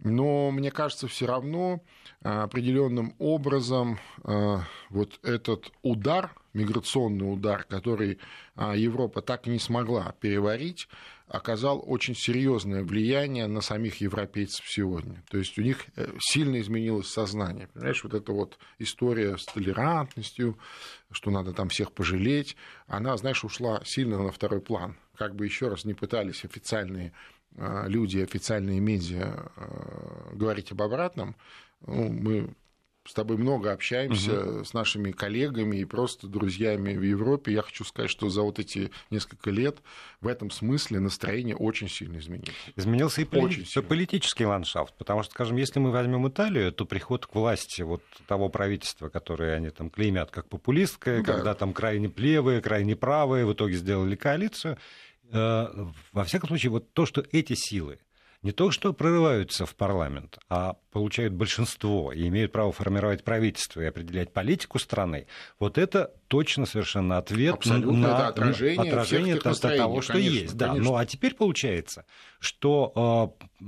Но 0.00 0.50
мне 0.50 0.70
кажется, 0.70 1.08
все 1.08 1.26
равно 1.26 1.82
определенным 2.20 3.14
образом 3.18 3.98
вот 4.90 5.20
этот 5.22 5.72
удар, 5.82 6.34
миграционный 6.52 7.32
удар, 7.32 7.64
который 7.64 8.18
Европа 8.56 9.22
так 9.22 9.46
и 9.46 9.50
не 9.50 9.58
смогла 9.58 10.14
переварить, 10.20 10.88
оказал 11.28 11.82
очень 11.86 12.14
серьезное 12.14 12.82
влияние 12.82 13.46
на 13.46 13.60
самих 13.60 14.00
европейцев 14.00 14.64
сегодня. 14.68 15.22
То 15.30 15.38
есть 15.38 15.58
у 15.58 15.62
них 15.62 15.86
э, 15.96 16.10
сильно 16.18 16.58
изменилось 16.60 17.08
сознание. 17.08 17.68
Понимаешь, 17.68 18.02
вот 18.02 18.14
эта 18.14 18.32
вот 18.32 18.58
история 18.78 19.36
с 19.36 19.44
толерантностью, 19.44 20.58
что 21.10 21.30
надо 21.30 21.52
там 21.52 21.68
всех 21.68 21.92
пожалеть, 21.92 22.56
она, 22.86 23.16
знаешь, 23.16 23.44
ушла 23.44 23.82
сильно 23.84 24.22
на 24.22 24.32
второй 24.32 24.60
план. 24.60 24.96
Как 25.16 25.34
бы 25.34 25.44
еще 25.44 25.68
раз 25.68 25.84
не 25.84 25.94
пытались 25.94 26.44
официальные 26.44 27.08
э, 27.08 27.12
люди, 27.58 28.18
официальные 28.18 28.80
медиа 28.80 29.50
э, 29.56 30.34
говорить 30.34 30.72
об 30.72 30.82
обратном, 30.82 31.36
ну, 31.86 32.08
мы 32.08 32.54
с 33.08 33.14
тобой 33.14 33.38
много 33.38 33.72
общаемся 33.72 34.40
угу. 34.42 34.64
с 34.64 34.74
нашими 34.74 35.12
коллегами 35.12 35.78
и 35.78 35.84
просто 35.86 36.26
друзьями 36.26 36.94
в 36.94 37.02
Европе. 37.02 37.52
Я 37.52 37.62
хочу 37.62 37.84
сказать, 37.84 38.10
что 38.10 38.28
за 38.28 38.42
вот 38.42 38.58
эти 38.58 38.90
несколько 39.10 39.50
лет 39.50 39.78
в 40.20 40.26
этом 40.26 40.50
смысле 40.50 41.00
настроение 41.00 41.56
очень 41.56 41.88
сильно 41.88 42.18
изменилось. 42.18 42.54
Изменился 42.76 43.22
и 43.22 43.24
поли... 43.24 43.64
политический 43.88 44.44
ландшафт, 44.44 44.94
потому 44.98 45.22
что, 45.22 45.32
скажем, 45.32 45.56
если 45.56 45.80
мы 45.80 45.90
возьмем 45.90 46.28
Италию, 46.28 46.70
то 46.70 46.84
приход 46.84 47.26
к 47.26 47.34
власти 47.34 47.80
вот 47.80 48.02
того 48.26 48.50
правительства, 48.50 49.08
которое 49.08 49.56
они 49.56 49.70
там 49.70 49.88
клеймят 49.88 50.30
как 50.30 50.46
популистское, 50.48 51.22
да. 51.22 51.32
когда 51.32 51.54
там 51.54 51.72
крайне 51.72 52.12
левые, 52.14 52.60
крайне 52.60 52.94
правые, 52.94 53.46
в 53.46 53.52
итоге 53.54 53.76
сделали 53.76 54.16
коалицию, 54.16 54.74
э, 54.74 54.78
во 55.30 56.24
всяком 56.24 56.48
случае, 56.48 56.70
вот 56.70 56.92
то, 56.92 57.06
что 57.06 57.24
эти 57.32 57.54
силы 57.54 57.98
не 58.42 58.52
то 58.52 58.70
что 58.70 58.92
прорываются 58.92 59.66
в 59.66 59.74
парламент, 59.74 60.38
а 60.48 60.76
получают 60.92 61.34
большинство 61.34 62.12
и 62.12 62.28
имеют 62.28 62.52
право 62.52 62.70
формировать 62.70 63.24
правительство 63.24 63.80
и 63.80 63.86
определять 63.86 64.32
политику 64.32 64.78
страны, 64.78 65.26
вот 65.58 65.76
это 65.76 66.12
точно 66.28 66.64
совершенно 66.64 67.18
ответ 67.18 67.54
Абсолютно, 67.54 67.98
на 67.98 68.06
это 68.06 68.28
отражение, 68.28 68.88
отражение 68.88 69.40
всех 69.40 69.60
того, 69.60 70.02
что 70.02 70.12
конечно, 70.12 70.32
есть. 70.32 70.56
Да. 70.56 70.68
Конечно. 70.68 70.90
Ну 70.90 70.96
а 70.96 71.04
теперь 71.04 71.34
получается, 71.34 72.04
что 72.38 73.36
э, 73.60 73.64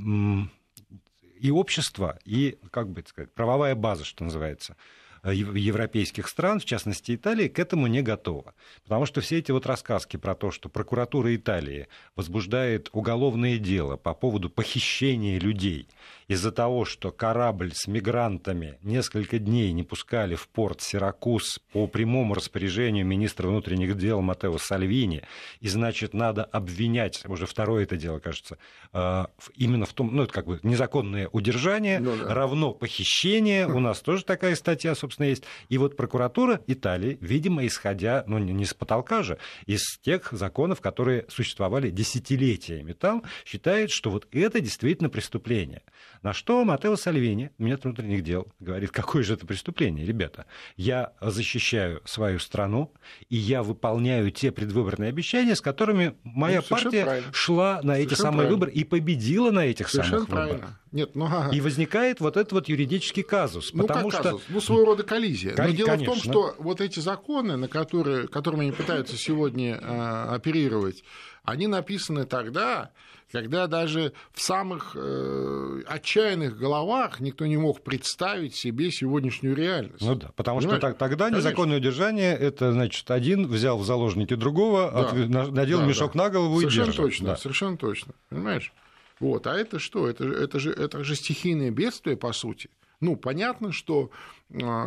и 1.40 1.50
общество, 1.50 2.18
и, 2.24 2.58
как 2.70 2.90
бы 2.90 3.02
сказать, 3.06 3.34
правовая 3.34 3.74
база, 3.74 4.04
что 4.04 4.22
называется, 4.22 4.76
Э, 4.76 4.99
европейских 5.24 6.28
стран, 6.28 6.60
в 6.60 6.64
частности 6.64 7.14
Италии, 7.14 7.48
к 7.48 7.58
этому 7.58 7.86
не 7.86 8.02
готова. 8.02 8.54
Потому 8.84 9.06
что 9.06 9.20
все 9.20 9.38
эти 9.38 9.50
вот 9.50 9.66
рассказки 9.66 10.16
про 10.16 10.34
то, 10.34 10.50
что 10.50 10.68
прокуратура 10.68 11.34
Италии 11.34 11.88
возбуждает 12.16 12.88
уголовное 12.92 13.58
дело 13.58 13.96
по 13.96 14.14
поводу 14.14 14.50
похищения 14.50 15.38
людей 15.38 15.88
из-за 16.30 16.52
того, 16.52 16.84
что 16.84 17.10
корабль 17.10 17.72
с 17.74 17.88
мигрантами 17.88 18.78
несколько 18.82 19.40
дней 19.40 19.72
не 19.72 19.82
пускали 19.82 20.36
в 20.36 20.46
порт 20.48 20.80
Сиракуз 20.80 21.58
по 21.72 21.88
прямому 21.88 22.34
распоряжению 22.34 23.04
министра 23.04 23.48
внутренних 23.48 23.96
дел 23.98 24.20
Матео 24.20 24.56
Сальвини, 24.58 25.22
и, 25.60 25.68
значит, 25.68 26.14
надо 26.14 26.44
обвинять, 26.44 27.24
уже 27.26 27.46
второе 27.46 27.82
это 27.82 27.96
дело, 27.96 28.20
кажется, 28.20 28.58
э, 28.92 29.24
именно 29.56 29.86
в 29.86 29.92
том, 29.92 30.14
ну, 30.14 30.22
это 30.22 30.32
как 30.32 30.46
бы 30.46 30.60
незаконное 30.62 31.28
удержание 31.32 31.98
ну, 31.98 32.16
да. 32.16 32.32
равно 32.32 32.72
похищение, 32.72 33.66
у 33.66 33.80
нас 33.80 34.00
тоже 34.00 34.24
такая 34.24 34.54
статья, 34.54 34.94
собственно, 34.94 35.09
собственно, 35.10 35.26
есть. 35.26 35.42
И 35.68 35.78
вот 35.78 35.96
прокуратура 35.96 36.60
Италии, 36.66 37.18
видимо, 37.20 37.66
исходя, 37.66 38.24
ну, 38.26 38.38
не 38.38 38.64
с 38.64 38.74
потолка 38.74 39.22
же, 39.22 39.38
из 39.66 39.98
тех 40.02 40.32
законов, 40.32 40.80
которые 40.80 41.26
существовали 41.28 41.90
десятилетиями 41.90 42.92
там, 42.92 43.24
считает, 43.44 43.90
что 43.90 44.10
вот 44.10 44.28
это 44.30 44.60
действительно 44.60 45.10
преступление. 45.10 45.82
На 46.22 46.34
что 46.34 46.64
Матео 46.64 46.96
Сальвини, 46.96 47.50
министр 47.56 47.88
внутренних 47.88 48.22
дел, 48.22 48.46
говорит, 48.60 48.90
какое 48.90 49.22
же 49.22 49.34
это 49.34 49.46
преступление, 49.46 50.04
ребята. 50.04 50.44
Я 50.76 51.12
защищаю 51.20 52.02
свою 52.04 52.38
страну, 52.38 52.92
и 53.30 53.36
я 53.36 53.62
выполняю 53.62 54.30
те 54.30 54.52
предвыборные 54.52 55.08
обещания, 55.08 55.56
с 55.56 55.62
которыми 55.62 56.14
моя 56.22 56.58
ну, 56.58 56.66
партия 56.68 57.04
правильно. 57.04 57.32
шла 57.32 57.80
на 57.82 57.98
эти 57.98 58.12
самые 58.12 58.32
правильно. 58.32 58.54
выборы 58.54 58.72
и 58.72 58.84
победила 58.84 59.50
на 59.50 59.64
этих 59.64 59.88
совершенно 59.88 60.18
самых 60.18 60.28
правильно. 60.28 60.54
выборах. 60.54 60.80
Нет, 60.92 61.10
ну, 61.14 61.24
ага. 61.24 61.56
И 61.56 61.60
возникает 61.60 62.20
вот 62.20 62.36
этот 62.36 62.52
вот 62.52 62.68
юридический 62.68 63.22
казус. 63.22 63.70
Ну, 63.72 63.86
потому 63.86 64.10
как 64.10 64.20
что... 64.20 64.30
казус? 64.30 64.42
Ну, 64.48 64.60
своего 64.60 64.84
рода 64.84 65.04
коллизия. 65.04 65.54
Но 65.56 65.70
дело 65.70 65.88
конечно. 65.90 66.14
в 66.14 66.20
том, 66.20 66.30
что 66.32 66.54
вот 66.58 66.80
эти 66.82 67.00
законы, 67.00 67.56
на 67.56 67.68
которые, 67.68 68.28
которыми 68.28 68.62
они 68.62 68.72
пытаются 68.72 69.16
сегодня 69.16 69.76
э, 69.76 70.34
оперировать, 70.34 71.02
они 71.50 71.66
написаны 71.66 72.26
тогда, 72.26 72.90
когда 73.32 73.66
даже 73.66 74.12
в 74.32 74.40
самых 74.40 74.92
э, 74.94 75.82
отчаянных 75.86 76.56
головах 76.56 77.20
никто 77.20 77.46
не 77.46 77.56
мог 77.56 77.82
представить 77.82 78.54
себе 78.54 78.90
сегодняшнюю 78.90 79.56
реальность. 79.56 80.00
Ну 80.00 80.14
да, 80.14 80.30
потому 80.36 80.60
Понимаешь? 80.60 80.80
что 80.80 80.92
тогда 80.92 81.26
Конечно. 81.26 81.48
незаконное 81.48 81.78
удержание 81.78 82.36
это 82.36 82.72
значит 82.72 83.10
один 83.10 83.46
взял 83.46 83.78
в 83.78 83.84
заложники 83.84 84.34
другого, 84.34 84.90
да. 84.90 85.42
от, 85.42 85.50
надел 85.50 85.80
да, 85.80 85.86
мешок 85.86 86.12
да. 86.14 86.24
на 86.24 86.30
голову 86.30 86.58
совершенно 86.60 86.82
и 86.82 86.86
держит. 86.86 87.02
Точно, 87.02 87.26
да. 87.26 87.36
Совершенно 87.36 87.76
точно. 87.76 88.14
Понимаешь? 88.28 88.72
Вот. 89.18 89.46
А 89.46 89.56
это 89.56 89.78
что? 89.78 90.08
Это, 90.08 90.24
это, 90.24 90.58
же, 90.58 90.72
это 90.72 91.02
же 91.04 91.14
стихийное 91.16 91.70
бедствие, 91.70 92.16
по 92.16 92.32
сути. 92.32 92.70
Ну, 93.00 93.16
понятно, 93.16 93.72
что 93.72 94.10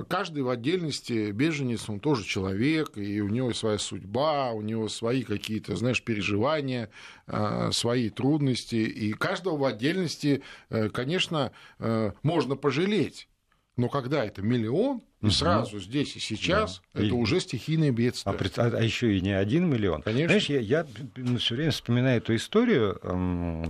каждый 0.09 0.43
в 0.43 0.49
отдельности 0.49 1.31
беженец, 1.31 1.89
он 1.89 1.99
тоже 1.99 2.25
человек, 2.25 2.97
и 2.97 3.21
у 3.21 3.29
него 3.29 3.53
своя 3.53 3.77
судьба, 3.77 4.51
у 4.51 4.61
него 4.61 4.89
свои 4.89 5.23
какие-то, 5.23 5.75
знаешь, 5.75 6.03
переживания, 6.03 6.89
а, 7.27 7.71
свои 7.71 8.09
трудности, 8.09 8.75
и 8.75 9.13
каждого 9.13 9.57
в 9.57 9.63
отдельности, 9.63 10.43
э, 10.69 10.89
конечно, 10.89 11.51
э, 11.79 12.11
можно 12.23 12.55
пожалеть. 12.55 13.29
Но 13.77 13.89
когда 13.89 14.23
это 14.23 14.41
миллион, 14.41 15.01
и 15.21 15.29
сразу 15.29 15.79
здесь 15.79 16.15
и 16.17 16.19
сейчас, 16.19 16.81
да. 16.93 16.99
это 16.99 17.09
и... 17.09 17.11
уже 17.11 17.39
стихийное 17.39 17.91
бедствие. 17.91 18.35
А, 18.35 18.61
а, 18.61 18.77
а 18.77 18.83
еще 18.83 19.17
и 19.17 19.21
не 19.21 19.31
один 19.31 19.69
миллион. 19.69 20.01
Конечно. 20.01 20.27
Знаешь, 20.27 20.49
я, 20.49 20.59
я 20.59 21.37
все 21.37 21.55
время 21.55 21.71
вспоминаю 21.71 22.17
эту 22.17 22.35
историю, 22.35 22.99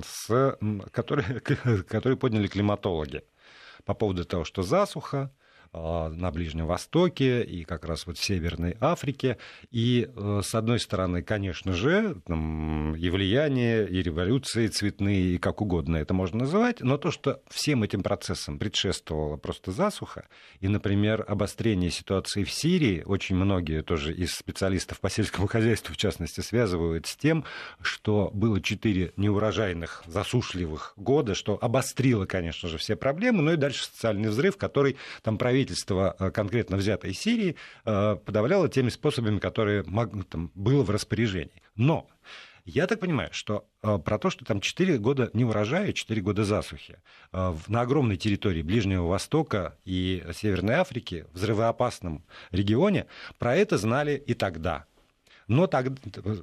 с, 0.03 0.57
которую, 0.91 1.41
которую 1.87 2.17
подняли 2.17 2.47
климатологи 2.47 3.21
по 3.85 3.93
поводу 3.93 4.25
того, 4.25 4.43
что 4.45 4.63
засуха, 4.63 5.31
а, 5.31 5.42
на 5.73 6.31
Ближнем 6.31 6.67
Востоке 6.67 7.43
и 7.43 7.63
как 7.63 7.85
раз 7.85 8.05
вот 8.05 8.17
в 8.17 8.23
Северной 8.23 8.77
Африке. 8.79 9.37
И, 9.71 10.07
э, 10.15 10.41
с 10.43 10.53
одной 10.53 10.79
стороны, 10.79 11.23
конечно 11.23 11.73
же, 11.73 12.17
и 12.27 13.09
влияние, 13.09 13.87
и 13.87 14.01
революции 14.01 14.67
цветные, 14.67 15.35
и 15.35 15.37
как 15.37 15.61
угодно 15.61 15.97
это 15.97 16.13
можно 16.13 16.39
называть, 16.39 16.81
но 16.81 16.97
то, 16.97 17.11
что 17.11 17.41
всем 17.49 17.83
этим 17.83 18.03
процессам 18.03 18.59
предшествовала 18.59 19.37
просто 19.37 19.71
засуха, 19.71 20.27
и, 20.59 20.67
например, 20.67 21.25
обострение 21.27 21.89
ситуации 21.89 22.43
в 22.43 22.51
Сирии, 22.51 23.03
очень 23.05 23.35
многие 23.35 23.81
тоже 23.81 24.13
из 24.13 24.33
специалистов 24.33 24.99
по 24.99 25.09
сельскому 25.09 25.47
хозяйству, 25.47 25.93
в 25.93 25.97
частности, 25.97 26.41
связывают 26.41 27.07
с 27.07 27.15
тем, 27.15 27.45
что 27.81 28.29
было 28.33 28.61
четыре 28.61 29.13
неурожайных, 29.17 30.03
засушливых 30.05 30.93
года, 30.97 31.33
что 31.35 31.57
обострило, 31.59 32.25
конечно 32.25 32.69
же, 32.69 32.77
все 32.77 32.95
проблемы, 32.95 33.41
но 33.41 33.53
и 33.53 33.57
дальше 33.57 33.85
социальный 33.85 34.29
взрыв, 34.29 34.57
который 34.57 34.97
там 35.21 35.37
правительство 35.37 35.62
правительство 35.63 36.15
э, 36.19 36.31
конкретно 36.31 36.77
взятой 36.77 37.13
Сирии 37.13 37.55
э, 37.85 38.17
подавляло 38.25 38.67
теми 38.67 38.89
способами, 38.89 39.39
которые 39.39 39.83
там, 40.29 40.51
было 40.55 40.83
в 40.83 40.89
распоряжении. 40.89 41.61
Но 41.75 42.07
я 42.65 42.85
так 42.85 42.99
понимаю, 42.99 43.29
что 43.31 43.65
э, 43.81 43.97
про 43.97 44.19
то, 44.19 44.29
что 44.29 44.43
там 44.43 44.59
4 44.59 44.97
года 44.97 45.29
не 45.33 45.45
урожая, 45.45 45.93
4 45.93 46.21
года 46.21 46.43
засухи, 46.43 46.97
на 47.31 47.81
огромной 47.81 48.17
территории 48.17 48.61
Ближнего 48.61 49.07
Востока 49.07 49.77
и 49.85 50.23
Северной 50.33 50.75
Африки, 50.75 51.25
взрывоопасном 51.31 52.23
регионе, 52.51 53.05
про 53.39 53.55
это 53.55 53.77
знали 53.77 54.21
и 54.27 54.33
тогда. 54.33 54.85
Но, 55.47 55.67
так, 55.67 55.87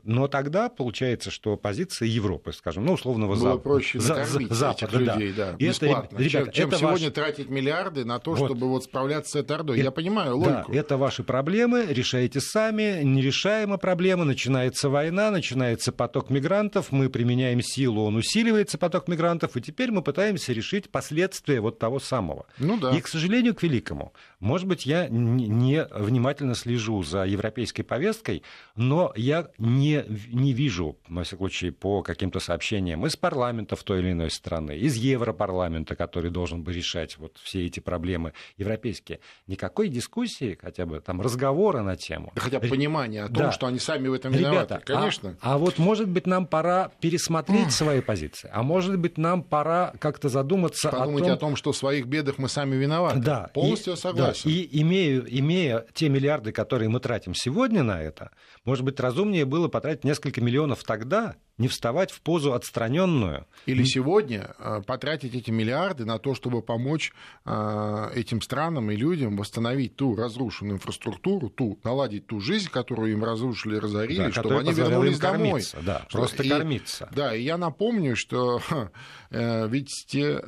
но 0.04 0.28
тогда 0.28 0.68
получается, 0.68 1.30
что 1.30 1.56
позиция 1.56 2.06
Европы, 2.06 2.52
скажем, 2.52 2.84
ну, 2.84 2.92
условного 2.92 3.34
Было 3.34 3.42
Запада. 3.42 3.62
проще 3.62 4.00
за, 4.00 4.24
Запада, 4.24 4.98
людей, 4.98 5.32
да, 5.32 5.52
да 5.52 5.56
бесплатно, 5.56 6.16
это, 6.16 6.24
ребята, 6.24 6.52
чем, 6.52 6.70
чем 6.70 6.78
сегодня 6.78 7.06
ваш... 7.06 7.14
тратить 7.14 7.48
миллиарды 7.48 8.04
на 8.04 8.18
то, 8.18 8.34
вот. 8.34 8.46
чтобы 8.46 8.68
вот 8.68 8.84
справляться 8.84 9.32
с 9.32 9.36
этой 9.36 9.56
ордой. 9.56 9.76
Это, 9.78 9.84
Я 9.84 9.90
понимаю 9.90 10.36
логику. 10.36 10.72
Да, 10.72 10.78
это 10.78 10.96
ваши 10.96 11.22
проблемы, 11.22 11.86
решайте 11.88 12.40
сами, 12.40 13.02
нерешаемая 13.02 13.78
проблема, 13.78 14.24
начинается 14.24 14.88
война, 14.88 15.30
начинается 15.30 15.92
поток 15.92 16.30
мигрантов, 16.30 16.92
мы 16.92 17.08
применяем 17.08 17.62
силу, 17.62 18.04
он 18.04 18.16
усиливается, 18.16 18.76
поток 18.76 19.08
мигрантов, 19.08 19.56
и 19.56 19.62
теперь 19.62 19.90
мы 19.90 20.02
пытаемся 20.02 20.52
решить 20.52 20.90
последствия 20.90 21.60
вот 21.60 21.78
того 21.78 22.00
самого. 22.00 22.46
Ну, 22.58 22.78
да. 22.78 22.94
И, 22.96 23.00
к 23.00 23.08
сожалению, 23.08 23.54
к 23.54 23.62
великому, 23.62 24.12
может 24.40 24.66
быть, 24.66 24.84
я 24.84 25.08
не 25.08 25.84
внимательно 25.90 26.54
слежу 26.54 27.02
за 27.02 27.24
европейской 27.24 27.82
повесткой, 27.82 28.42
но 28.76 28.89
я 29.16 29.48
не, 29.58 30.04
не 30.32 30.52
вижу, 30.52 30.96
во 31.08 31.24
всяком 31.24 31.48
случае, 31.48 31.72
по 31.72 32.02
каким-то 32.02 32.40
сообщениям 32.40 33.06
из 33.06 33.16
парламентов 33.16 33.82
той 33.82 34.00
или 34.00 34.12
иной 34.12 34.30
страны, 34.30 34.76
из 34.76 34.96
Европарламента, 34.96 35.96
который 35.96 36.30
должен 36.30 36.62
бы 36.62 36.72
решать 36.72 37.18
вот 37.18 37.38
все 37.42 37.66
эти 37.66 37.80
проблемы 37.80 38.32
европейские, 38.56 39.20
никакой 39.46 39.88
дискуссии, 39.88 40.58
хотя 40.60 40.86
бы 40.86 41.00
там 41.00 41.20
разговора 41.20 41.82
на 41.82 41.96
тему. 41.96 42.32
Хотя 42.36 42.60
бы 42.60 42.68
понимание 42.68 43.24
о 43.24 43.26
том, 43.26 43.36
да. 43.36 43.52
что 43.52 43.66
они 43.66 43.78
сами 43.78 44.08
в 44.08 44.12
этом 44.12 44.32
виноваты. 44.32 44.74
Ребята, 44.74 44.82
конечно. 44.84 45.36
А, 45.40 45.54
а 45.54 45.58
вот, 45.58 45.78
может 45.78 46.08
быть, 46.08 46.26
нам 46.26 46.46
пора 46.46 46.90
пересмотреть 47.00 47.72
свои 47.72 48.00
позиции, 48.00 48.50
а 48.52 48.62
может 48.62 48.98
быть, 48.98 49.18
нам 49.18 49.42
пора 49.42 49.92
как-то 49.98 50.28
задуматься 50.28 50.90
Подумать 50.90 51.24
о 51.24 51.26
том... 51.26 51.34
о 51.34 51.36
том, 51.36 51.56
что 51.56 51.72
в 51.72 51.76
своих 51.76 52.06
бедах 52.06 52.38
мы 52.38 52.48
сами 52.48 52.76
виноваты. 52.76 53.20
Да. 53.20 53.50
Полностью 53.54 53.94
и, 53.94 53.96
согласен. 53.96 54.42
Да, 54.44 54.50
и 54.50 54.80
имея, 54.80 55.20
имея 55.20 55.86
те 55.94 56.08
миллиарды, 56.08 56.52
которые 56.52 56.88
мы 56.88 57.00
тратим 57.00 57.34
сегодня 57.34 57.82
на 57.82 58.02
это, 58.02 58.30
может 58.64 58.79
быть, 58.84 59.00
разумнее 59.00 59.44
было 59.44 59.68
потратить 59.68 60.04
несколько 60.04 60.40
миллионов 60.40 60.84
тогда, 60.84 61.36
не 61.60 61.68
вставать 61.68 62.10
в 62.10 62.22
позу 62.22 62.54
отстраненную. 62.54 63.46
Или 63.66 63.84
сегодня 63.84 64.54
э, 64.58 64.80
потратить 64.86 65.34
эти 65.34 65.50
миллиарды 65.50 66.06
на 66.06 66.18
то, 66.18 66.34
чтобы 66.34 66.62
помочь 66.62 67.12
э, 67.44 68.10
этим 68.14 68.40
странам 68.40 68.90
и 68.90 68.96
людям 68.96 69.36
восстановить 69.36 69.94
ту 69.94 70.16
разрушенную 70.16 70.76
инфраструктуру, 70.76 71.50
ту, 71.50 71.78
наладить 71.84 72.26
ту 72.26 72.40
жизнь, 72.40 72.70
которую 72.70 73.12
им 73.12 73.22
разрушили, 73.22 73.76
разорили, 73.76 74.24
да, 74.24 74.32
чтобы 74.32 74.58
они 74.58 74.72
вернулись 74.72 75.18
домой. 75.18 75.62
Да, 75.82 76.06
просто 76.10 76.42
и, 76.42 76.48
кормиться. 76.48 77.10
Да, 77.14 77.34
и 77.34 77.42
я 77.42 77.58
напомню, 77.58 78.16
что 78.16 78.62
э, 79.30 79.68
ведь 79.68 80.06
те, 80.08 80.40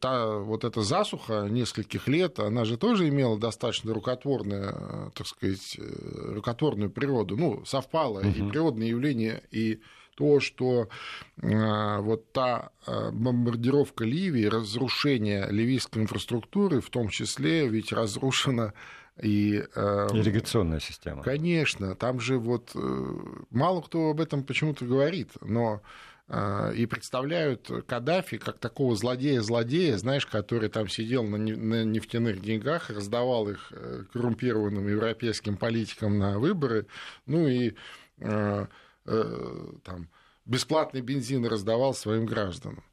та, 0.00 0.38
вот 0.38 0.64
эта 0.64 0.80
засуха 0.80 1.48
нескольких 1.50 2.08
лет, 2.08 2.38
она 2.38 2.64
же 2.64 2.78
тоже 2.78 3.10
имела 3.10 3.38
достаточно 3.38 3.92
рукотворную, 3.92 5.12
так 5.14 5.26
сказать, 5.26 5.78
рукотворную 5.78 6.90
природу. 6.90 7.36
Ну, 7.36 7.62
совпало 7.66 8.20
угу. 8.20 8.28
и 8.28 8.48
природные 8.48 8.88
явления, 8.88 9.42
и 9.50 9.82
то, 10.20 10.38
что 10.38 10.88
э, 11.40 11.98
вот 12.00 12.30
та 12.32 12.72
э, 12.86 13.10
бомбардировка 13.10 14.04
Ливии, 14.04 14.44
разрушение 14.44 15.46
ливийской 15.50 16.00
инфраструктуры, 16.00 16.82
в 16.82 16.90
том 16.90 17.08
числе 17.08 17.66
ведь 17.68 17.90
разрушена 17.90 18.74
и, 19.22 19.64
э, 19.74 20.08
Ирригационная 20.12 20.80
система. 20.80 21.22
Конечно, 21.22 21.94
там 21.94 22.20
же 22.20 22.38
вот 22.38 22.74
мало 23.50 23.80
кто 23.80 24.10
об 24.10 24.20
этом 24.20 24.44
почему-то 24.44 24.84
говорит, 24.84 25.30
но 25.40 25.80
и 26.76 26.86
представляют 26.86 27.68
Каддафи 27.88 28.38
как 28.38 28.58
такого 28.58 28.94
злодея-злодея, 28.94 29.96
знаешь, 29.96 30.26
который 30.26 30.68
там 30.68 30.86
сидел 30.88 31.24
на 31.24 31.36
нефтяных 31.36 32.40
деньгах, 32.40 32.90
раздавал 32.90 33.48
их 33.48 33.72
коррумпированным 34.12 34.86
европейским 34.86 35.56
политикам 35.56 36.20
на 36.20 36.38
выборы, 36.38 36.86
ну 37.26 37.48
и 37.48 37.74
Э, 38.20 38.66
там, 39.04 40.08
бесплатный 40.44 41.00
бензин 41.00 41.46
раздавал 41.46 41.94
своим 41.94 42.26
гражданам. 42.26 42.84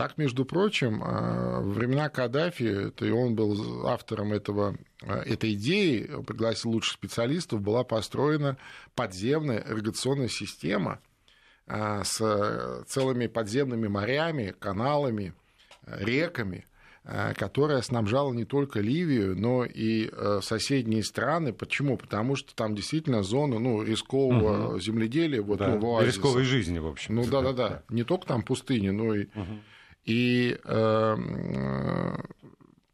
Так, 0.00 0.16
между 0.16 0.46
прочим, 0.46 1.02
э, 1.02 1.60
во 1.60 1.72
времена 1.72 2.08
Каддафи, 2.08 2.90
то 2.90 3.04
и 3.04 3.10
он 3.10 3.34
был 3.34 3.86
автором 3.86 4.32
этого, 4.32 4.78
э, 5.02 5.12
этой 5.24 5.52
идеи, 5.52 6.10
пригласил 6.26 6.70
лучших 6.70 6.94
специалистов, 6.94 7.60
была 7.60 7.84
построена 7.84 8.56
подземная 8.94 9.62
ирригационная 9.68 10.28
система 10.28 11.00
с 11.66 12.84
целыми 12.88 13.28
подземными 13.28 13.86
морями, 13.86 14.54
каналами, 14.58 15.34
реками, 15.86 16.64
Э, 16.64 16.69
которая 17.02 17.82
снабжала 17.82 18.32
не 18.32 18.44
только 18.44 18.80
Ливию, 18.80 19.36
но 19.36 19.64
и 19.64 20.10
э, 20.12 20.40
соседние 20.42 21.02
страны. 21.02 21.52
Почему? 21.52 21.96
Потому 21.96 22.36
что 22.36 22.54
там 22.54 22.74
действительно 22.74 23.22
зона 23.22 23.58
ну, 23.58 23.82
рискового 23.82 24.72
угу. 24.72 24.80
земледелия. 24.80 25.40
Вот, 25.40 25.58
да, 25.58 25.76
ну, 25.76 26.02
рисковой 26.02 26.44
жизни, 26.44 26.78
в 26.78 26.86
общем. 26.86 27.16
Ну 27.16 27.26
да, 27.26 27.40
да, 27.40 27.52
да. 27.52 27.82
Не 27.88 28.04
только 28.04 28.26
там 28.26 28.42
пустыни, 28.42 28.90
но 28.90 29.14
и... 29.14 29.26
Угу. 29.34 29.60
И 30.04 30.58
э, 30.64 31.16
э, 31.16 32.16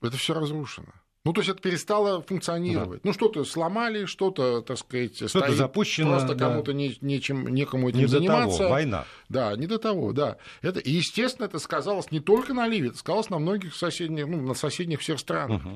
это 0.02 0.16
все 0.16 0.34
разрушено. 0.34 0.92
Ну, 1.26 1.32
то 1.32 1.40
есть 1.40 1.50
это 1.50 1.60
перестало 1.60 2.22
функционировать. 2.22 3.02
Да. 3.02 3.08
Ну, 3.08 3.12
что-то 3.12 3.42
сломали, 3.44 4.04
что-то, 4.04 4.60
так 4.60 4.78
сказать, 4.78 5.16
что 5.16 5.26
стоит, 5.26 5.56
запущено. 5.56 6.10
Просто 6.10 6.36
да. 6.36 6.48
кому-то 6.48 6.72
не, 6.72 6.96
нечем, 7.00 7.48
некому 7.48 7.88
этим 7.88 7.98
не 7.98 8.06
заниматься. 8.06 8.58
Того, 8.58 8.70
война. 8.70 9.06
Да, 9.28 9.56
не 9.56 9.66
до 9.66 9.78
того, 9.78 10.12
да. 10.12 10.36
Это, 10.62 10.78
и, 10.78 10.92
естественно, 10.92 11.46
это 11.46 11.58
сказалось 11.58 12.12
не 12.12 12.20
только 12.20 12.54
на 12.54 12.68
Ливии, 12.68 12.90
это 12.90 12.98
сказалось 12.98 13.28
на 13.28 13.40
многих 13.40 13.74
соседних, 13.74 14.28
ну, 14.28 14.40
на 14.40 14.54
соседних 14.54 15.00
всех 15.00 15.18
странах. 15.18 15.66
Угу. 15.66 15.74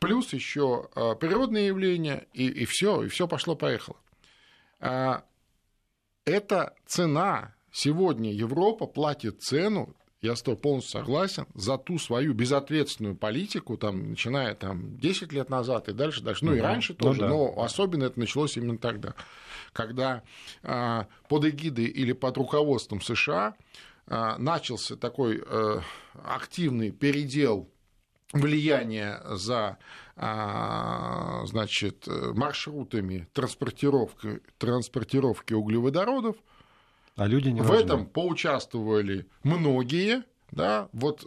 Плюс 0.00 0.34
еще 0.34 0.90
а, 0.94 1.14
природные 1.14 1.68
явления, 1.68 2.26
и, 2.34 2.48
и 2.48 2.66
все, 2.66 3.04
и 3.04 3.08
все 3.08 3.26
пошло-поехало. 3.26 3.96
А, 4.80 5.24
это 6.26 6.74
цена. 6.84 7.54
Сегодня 7.72 8.34
Европа 8.34 8.86
платит 8.86 9.40
цену 9.40 9.94
я 10.20 10.34
с 10.34 10.42
тобой 10.42 10.58
полностью 10.58 11.00
согласен, 11.00 11.46
за 11.54 11.78
ту 11.78 11.98
свою 11.98 12.34
безответственную 12.34 13.16
политику, 13.16 13.76
там, 13.76 14.10
начиная 14.10 14.54
там, 14.54 14.98
10 14.98 15.32
лет 15.32 15.48
назад 15.48 15.88
и 15.88 15.92
дальше, 15.92 16.22
дальше, 16.22 16.44
ну, 16.44 16.50
ну 16.52 16.56
и 16.56 16.60
раньше 16.60 16.96
ну, 16.98 17.06
тоже, 17.06 17.20
да. 17.20 17.28
но 17.28 17.62
особенно 17.62 18.04
это 18.04 18.18
началось 18.18 18.56
именно 18.56 18.78
тогда, 18.78 19.14
когда 19.72 20.22
а, 20.62 21.06
под 21.28 21.44
эгидой 21.44 21.84
или 21.84 22.12
под 22.12 22.36
руководством 22.36 23.00
США 23.00 23.54
а, 24.08 24.38
начался 24.38 24.96
такой 24.96 25.40
а, 25.46 25.82
активный 26.24 26.90
передел 26.90 27.70
влияния 28.32 29.22
за 29.30 29.78
а, 30.16 31.46
значит, 31.46 32.08
маршрутами 32.08 33.28
транспортировки, 33.32 34.40
транспортировки 34.58 35.54
углеводородов, 35.54 36.36
а 37.18 37.26
люди 37.26 37.48
не 37.48 37.60
В 37.60 37.66
важны. 37.66 37.84
этом 37.84 38.06
поучаствовали 38.06 39.26
многие, 39.42 40.22
да, 40.52 40.88
вот 40.92 41.26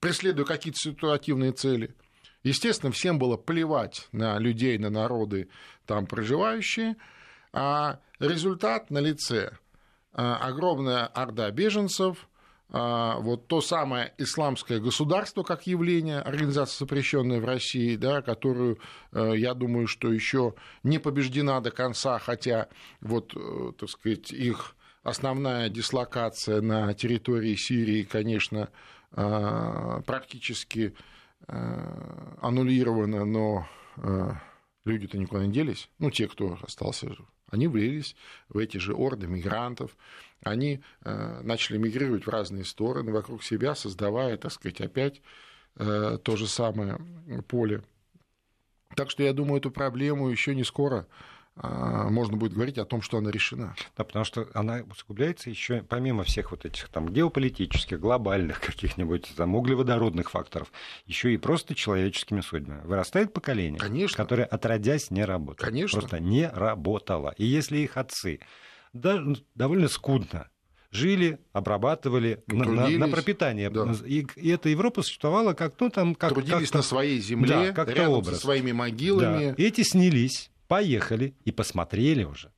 преследуя 0.00 0.44
какие-то 0.44 0.78
ситуативные 0.78 1.52
цели. 1.52 1.94
Естественно, 2.42 2.90
всем 2.90 3.18
было 3.18 3.36
плевать 3.36 4.08
на 4.12 4.38
людей, 4.38 4.78
на 4.78 4.90
народы 4.90 5.48
там 5.86 6.06
проживающие, 6.06 6.96
а 7.52 8.00
результат 8.18 8.90
на 8.90 8.98
лице 8.98 9.52
огромная 10.12 11.06
орда 11.06 11.50
беженцев, 11.52 12.28
вот 12.68 13.46
то 13.46 13.60
самое 13.60 14.12
исламское 14.18 14.80
государство 14.80 15.42
как 15.42 15.66
явление, 15.66 16.20
организация, 16.20 16.78
запрещенная 16.80 17.40
в 17.40 17.44
России, 17.44 17.96
да, 17.96 18.22
которую, 18.22 18.78
э, 19.12 19.32
я 19.36 19.54
думаю, 19.54 19.88
что 19.88 20.12
еще 20.12 20.54
не 20.84 20.98
побеждена 20.98 21.60
до 21.60 21.72
конца, 21.72 22.20
хотя 22.20 22.68
вот, 23.00 23.32
э, 23.34 23.72
так 23.76 23.90
сказать, 23.90 24.30
их 24.32 24.76
основная 25.02 25.68
дислокация 25.68 26.60
на 26.60 26.92
территории 26.94 27.54
Сирии, 27.54 28.02
конечно, 28.02 28.68
а, 29.12 30.02
практически 30.02 30.94
а, 31.46 32.36
аннулирована, 32.40 33.24
но 33.24 33.66
а, 33.96 34.40
люди-то 34.84 35.18
никуда 35.18 35.46
не 35.46 35.52
делись, 35.52 35.90
ну, 35.98 36.10
те, 36.10 36.28
кто 36.28 36.58
остался 36.62 37.14
они 37.50 37.66
влились 37.66 38.14
в 38.48 38.58
эти 38.58 38.76
же 38.76 38.94
орды 38.94 39.26
мигрантов, 39.26 39.96
они 40.40 40.82
начали 41.02 41.78
мигрировать 41.78 42.24
в 42.24 42.30
разные 42.30 42.64
стороны 42.64 43.12
вокруг 43.12 43.42
себя, 43.42 43.74
создавая, 43.74 44.36
так 44.36 44.52
сказать, 44.52 44.80
опять 44.80 45.20
то 45.74 46.36
же 46.36 46.46
самое 46.46 47.00
поле. 47.48 47.82
Так 48.94 49.10
что 49.10 49.24
я 49.24 49.32
думаю, 49.32 49.58
эту 49.58 49.72
проблему 49.72 50.28
еще 50.28 50.54
не 50.54 50.62
скоро 50.62 51.08
можно 51.56 52.36
будет 52.36 52.54
говорить 52.54 52.78
о 52.78 52.84
том, 52.84 53.02
что 53.02 53.18
она 53.18 53.30
решена. 53.30 53.74
Да, 53.96 54.04
потому 54.04 54.24
что 54.24 54.48
она 54.54 54.82
усугубляется 54.90 55.50
еще 55.50 55.82
помимо 55.82 56.24
всех 56.24 56.52
вот 56.52 56.64
этих 56.64 56.88
там 56.88 57.08
геополитических, 57.08 58.00
глобальных 58.00 58.60
каких-нибудь 58.66 59.32
там 59.36 59.54
углеводородных 59.54 60.30
факторов, 60.30 60.72
еще 61.06 61.34
и 61.34 61.36
просто 61.36 61.74
человеческими 61.74 62.40
судьбами. 62.40 62.80
Вырастает 62.84 63.32
поколение, 63.32 63.78
Конечно. 63.78 64.16
которое 64.16 64.44
отродясь 64.44 65.10
не 65.10 65.24
работает. 65.24 65.68
Конечно. 65.68 66.00
Просто 66.00 66.20
не 66.20 66.48
работало. 66.48 67.34
И 67.36 67.44
если 67.44 67.78
их 67.78 67.96
отцы 67.96 68.40
да, 68.92 69.22
довольно 69.54 69.88
скудно 69.88 70.48
жили, 70.90 71.38
обрабатывали 71.52 72.42
на, 72.46 72.64
на, 72.64 72.88
на 72.88 73.08
пропитание. 73.08 73.70
Да. 73.70 73.92
И, 74.04 74.26
и 74.36 74.48
эта 74.48 74.68
Европа 74.68 75.02
существовала 75.02 75.52
как 75.52 75.74
ну 75.78 75.88
там 75.88 76.14
как 76.14 76.30
трудились 76.30 76.68
как 76.68 76.76
на 76.76 76.82
своей 76.82 77.20
земле, 77.20 77.72
да, 77.72 77.84
рядом 77.84 78.14
образ. 78.14 78.36
со 78.36 78.40
своими 78.40 78.72
могилами. 78.72 79.54
Да. 79.56 79.62
Эти 79.62 79.82
снялись 79.82 80.50
поехали 80.70 81.34
и 81.44 81.50
посмотрели 81.50 82.22
уже, 82.22 82.52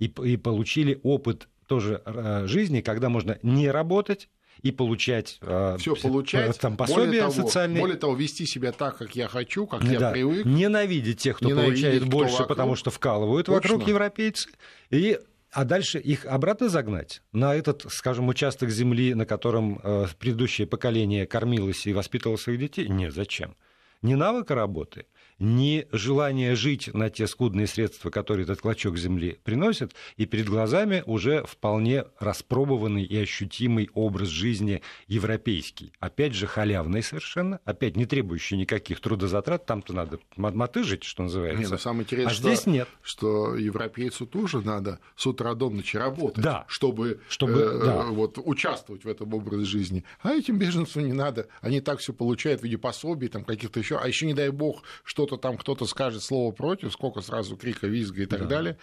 и, 0.00 0.06
и 0.06 0.36
получили 0.36 0.98
опыт 1.04 1.48
тоже 1.68 2.02
э, 2.04 2.46
жизни, 2.46 2.80
когда 2.80 3.08
можно 3.08 3.38
не 3.44 3.70
работать, 3.70 4.28
и 4.62 4.72
получать, 4.72 5.38
э, 5.42 5.76
Все 5.78 5.94
получать 5.94 6.58
там, 6.58 6.76
пособие 6.76 7.06
более 7.06 7.20
того, 7.22 7.32
социальное. 7.32 7.80
Более 7.80 7.96
того, 7.96 8.16
вести 8.16 8.46
себя 8.46 8.72
так, 8.72 8.98
как 8.98 9.14
я 9.14 9.28
хочу, 9.28 9.68
как 9.68 9.84
да. 9.84 9.92
я 9.92 10.10
привык. 10.10 10.44
Ненавидеть 10.44 11.20
тех, 11.20 11.36
кто 11.36 11.50
Ненавидеть, 11.50 11.82
получает 11.82 12.02
кто 12.02 12.10
больше, 12.10 12.32
вокруг. 12.32 12.48
потому 12.48 12.74
что 12.74 12.90
вкалывают 12.90 13.46
Точно. 13.46 13.74
вокруг 13.74 13.88
европейцы. 13.88 14.50
И 14.90 15.20
а 15.52 15.64
дальше 15.64 16.00
их 16.00 16.26
обратно 16.26 16.68
загнать 16.68 17.22
на 17.30 17.54
этот, 17.54 17.86
скажем, 17.90 18.26
участок 18.26 18.70
земли, 18.70 19.14
на 19.14 19.24
котором 19.24 19.78
э, 19.84 20.06
предыдущее 20.18 20.66
поколение 20.66 21.28
кормилось 21.28 21.86
и 21.86 21.92
воспитывало 21.92 22.36
своих 22.38 22.58
детей? 22.58 22.88
Нет, 22.88 23.14
зачем? 23.14 23.54
Ни 24.02 24.14
навыка 24.14 24.56
работы, 24.56 25.06
ни 25.42 25.88
желание 25.90 26.54
жить 26.54 26.94
на 26.94 27.10
те 27.10 27.26
скудные 27.26 27.66
средства, 27.66 28.10
которые 28.10 28.44
этот 28.44 28.60
клочок 28.60 28.96
земли 28.96 29.40
приносит, 29.42 29.92
и 30.16 30.24
перед 30.24 30.46
глазами 30.46 31.02
уже 31.04 31.42
вполне 31.44 32.04
распробованный 32.20 33.02
и 33.02 33.16
ощутимый 33.18 33.90
образ 33.92 34.28
жизни 34.28 34.82
европейский. 35.08 35.92
Опять 35.98 36.34
же, 36.34 36.46
халявный 36.46 37.02
совершенно, 37.02 37.58
опять 37.64 37.96
не 37.96 38.06
требующий 38.06 38.56
никаких 38.56 39.00
трудозатрат, 39.00 39.66
там-то 39.66 39.92
надо 39.92 40.20
мотыжить, 40.36 41.02
что 41.02 41.24
называется. 41.24 41.60
Нет, 41.60 41.70
ну, 41.70 41.78
самое 41.78 42.04
интересное, 42.04 42.30
а 42.30 42.34
что, 42.34 42.42
здесь 42.42 42.66
нет. 42.66 42.88
что 43.02 43.56
европейцу 43.56 44.26
тоже 44.26 44.60
надо 44.60 45.00
с 45.16 45.26
утра 45.26 45.54
до 45.54 45.70
ночи 45.70 45.96
работать, 45.96 46.42
да. 46.42 46.64
чтобы, 46.68 47.20
чтобы 47.28 47.60
э, 47.60 47.84
да. 47.84 48.04
вот, 48.04 48.38
участвовать 48.38 49.04
в 49.04 49.08
этом 49.08 49.34
образе 49.34 49.64
жизни. 49.64 50.04
А 50.22 50.34
этим 50.34 50.56
беженцам 50.56 51.04
не 51.04 51.12
надо. 51.12 51.48
Они 51.60 51.80
так 51.80 51.98
все 51.98 52.12
получают 52.12 52.60
в 52.60 52.64
виде 52.64 52.78
пособий, 52.78 53.26
там 53.26 53.44
каких-то 53.44 53.80
еще. 53.80 53.98
А 53.98 54.06
еще 54.06 54.26
не 54.26 54.34
дай 54.34 54.50
бог, 54.50 54.84
что-то 55.02 55.31
там 55.36 55.56
кто-то 55.56 55.86
скажет 55.86 56.22
слово 56.22 56.52
против, 56.52 56.92
сколько 56.92 57.20
сразу 57.20 57.56
крика, 57.56 57.86
визга 57.86 58.22
и 58.22 58.26
так 58.26 58.42
да. 58.42 58.46
далее. 58.46 58.78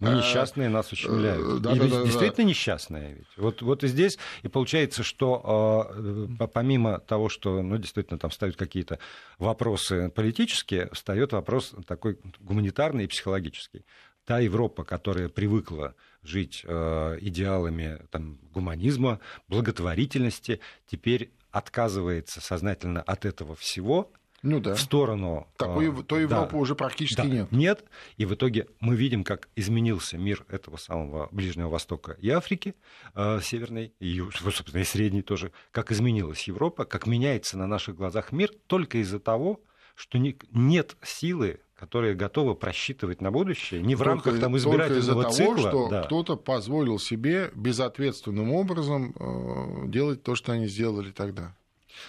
Ну, 0.00 0.16
несчастные 0.16 0.68
нас 0.68 0.92
ущемляют. 0.92 1.58
Э, 1.58 1.58
да, 1.60 1.72
и 1.72 1.78
да, 1.78 1.86
да, 1.86 2.04
действительно 2.04 2.36
да. 2.36 2.42
несчастные. 2.44 3.14
Ведь. 3.14 3.26
Вот, 3.36 3.62
вот 3.62 3.84
и 3.84 3.88
здесь, 3.88 4.18
и 4.42 4.48
получается, 4.48 5.02
что 5.02 5.90
э, 5.94 6.46
помимо 6.52 7.00
того, 7.00 7.28
что 7.28 7.62
ну, 7.62 7.78
действительно 7.78 8.18
там 8.18 8.30
ставят 8.30 8.56
какие-то 8.56 8.98
вопросы 9.38 10.10
политические, 10.10 10.90
встает 10.92 11.32
вопрос 11.32 11.74
такой 11.86 12.18
гуманитарный 12.40 13.04
и 13.04 13.08
психологический. 13.08 13.84
Та 14.24 14.40
Европа, 14.40 14.84
которая 14.84 15.28
привыкла 15.28 15.94
жить 16.22 16.62
э, 16.64 17.18
идеалами 17.20 18.00
там, 18.10 18.38
гуманизма, 18.52 19.20
благотворительности, 19.48 20.60
теперь 20.86 21.32
отказывается 21.50 22.40
сознательно 22.40 23.02
от 23.02 23.24
этого 23.24 23.56
всего 23.56 24.12
ну, 24.42 24.60
да. 24.60 24.74
в 24.74 24.80
сторону... 24.80 25.48
Такой, 25.56 25.90
а, 25.90 26.02
той 26.02 26.22
Европы 26.22 26.52
да, 26.52 26.58
уже 26.58 26.74
практически 26.74 27.20
да, 27.20 27.26
нет. 27.26 27.52
Нет, 27.52 27.84
и 28.16 28.24
в 28.24 28.34
итоге 28.34 28.68
мы 28.80 28.94
видим, 28.94 29.24
как 29.24 29.48
изменился 29.56 30.16
мир 30.16 30.44
этого 30.48 30.76
самого 30.76 31.28
Ближнего 31.32 31.68
Востока 31.68 32.12
и 32.12 32.30
Африки, 32.30 32.74
э, 33.14 33.40
Северной, 33.42 33.92
и, 33.98 34.22
собственно, 34.34 34.80
и 34.80 34.84
Средней 34.84 35.22
тоже, 35.22 35.52
как 35.72 35.90
изменилась 35.90 36.44
Европа, 36.44 36.84
как 36.84 37.06
меняется 37.06 37.58
на 37.58 37.66
наших 37.66 37.96
глазах 37.96 38.32
мир 38.32 38.50
только 38.66 38.98
из-за 38.98 39.18
того, 39.18 39.60
что 39.94 40.18
не, 40.18 40.36
нет 40.52 40.96
силы 41.02 41.60
которые 41.78 42.16
готовы 42.16 42.56
просчитывать 42.56 43.20
на 43.20 43.30
будущее, 43.30 43.80
не 43.80 43.94
в 43.94 43.98
только, 43.98 44.10
рамках 44.10 44.40
там, 44.40 44.56
избирательного 44.56 45.22
только 45.22 45.28
из-за 45.28 45.44
того, 45.44 45.56
что 45.58 45.88
да. 45.88 46.02
кто-то 46.02 46.36
позволил 46.36 46.98
себе 46.98 47.52
безответственным 47.54 48.52
образом 48.52 49.14
э, 49.16 49.86
делать 49.86 50.24
то, 50.24 50.34
что 50.34 50.50
они 50.50 50.66
сделали 50.66 51.12
тогда. 51.12 51.54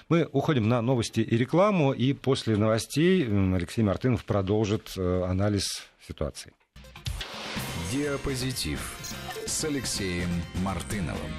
Мы 0.10 0.28
уходим 0.32 0.68
на 0.68 0.82
новости 0.82 1.22
и 1.22 1.38
рекламу, 1.38 1.94
и 1.94 2.14
после 2.14 2.58
новостей 2.58 3.26
Алексей 3.26 3.82
Мартынов 3.84 4.26
продолжит 4.26 4.94
э, 4.98 5.24
анализ 5.24 5.84
ситуации. 6.06 6.54
Диапозитив 7.92 8.80
с 9.46 9.64
Алексеем 9.64 10.30
Мартыновым. 10.64 11.32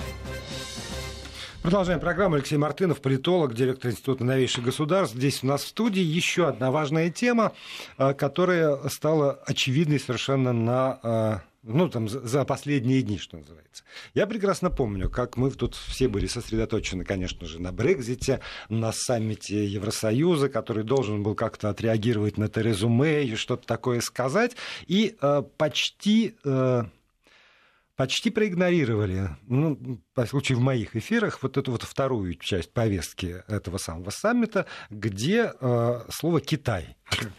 Продолжаем 1.62 2.00
программу. 2.00 2.36
Алексей 2.36 2.56
Мартынов, 2.56 3.02
политолог, 3.02 3.54
директор 3.54 3.90
Института 3.90 4.24
новейших 4.24 4.64
государств. 4.64 5.14
Здесь 5.14 5.42
у 5.42 5.46
нас 5.46 5.62
в 5.62 5.68
студии 5.68 6.00
еще 6.00 6.48
одна 6.48 6.70
важная 6.70 7.10
тема, 7.10 7.52
э, 7.98 8.14
которая 8.14 8.88
стала 8.88 9.38
очевидной 9.46 10.00
совершенно 10.00 10.52
на 10.52 10.98
э, 11.02 11.49
ну, 11.62 11.88
там, 11.88 12.08
за 12.08 12.44
последние 12.44 13.02
дни, 13.02 13.18
что 13.18 13.36
называется. 13.36 13.84
Я 14.14 14.26
прекрасно 14.26 14.70
помню, 14.70 15.10
как 15.10 15.36
мы 15.36 15.50
тут 15.50 15.74
все 15.74 16.08
были 16.08 16.26
сосредоточены, 16.26 17.04
конечно 17.04 17.46
же, 17.46 17.60
на 17.60 17.70
Брекзите, 17.70 18.40
на 18.68 18.92
саммите 18.92 19.66
Евросоюза, 19.66 20.48
который 20.48 20.84
должен 20.84 21.22
был 21.22 21.34
как-то 21.34 21.68
отреагировать 21.68 22.38
на 22.38 22.48
Терезу 22.48 22.88
Мэй 22.88 23.34
что-то 23.36 23.66
такое 23.66 24.00
сказать, 24.00 24.56
и 24.86 25.16
э, 25.20 25.42
почти... 25.58 26.34
Э, 26.44 26.84
почти 27.96 28.30
проигнорировали, 28.30 29.28
ну, 29.46 30.00
по 30.20 30.26
случаю 30.26 30.58
в 30.58 30.60
моих 30.60 30.96
эфирах, 30.96 31.42
вот 31.42 31.56
эту 31.56 31.72
вот 31.72 31.82
вторую 31.82 32.34
часть 32.34 32.74
повестки 32.74 33.42
этого 33.48 33.78
самого 33.78 34.10
саммита, 34.10 34.66
где 34.90 35.52
э, 35.58 36.00
слово 36.10 36.42
«Китай» 36.42 36.94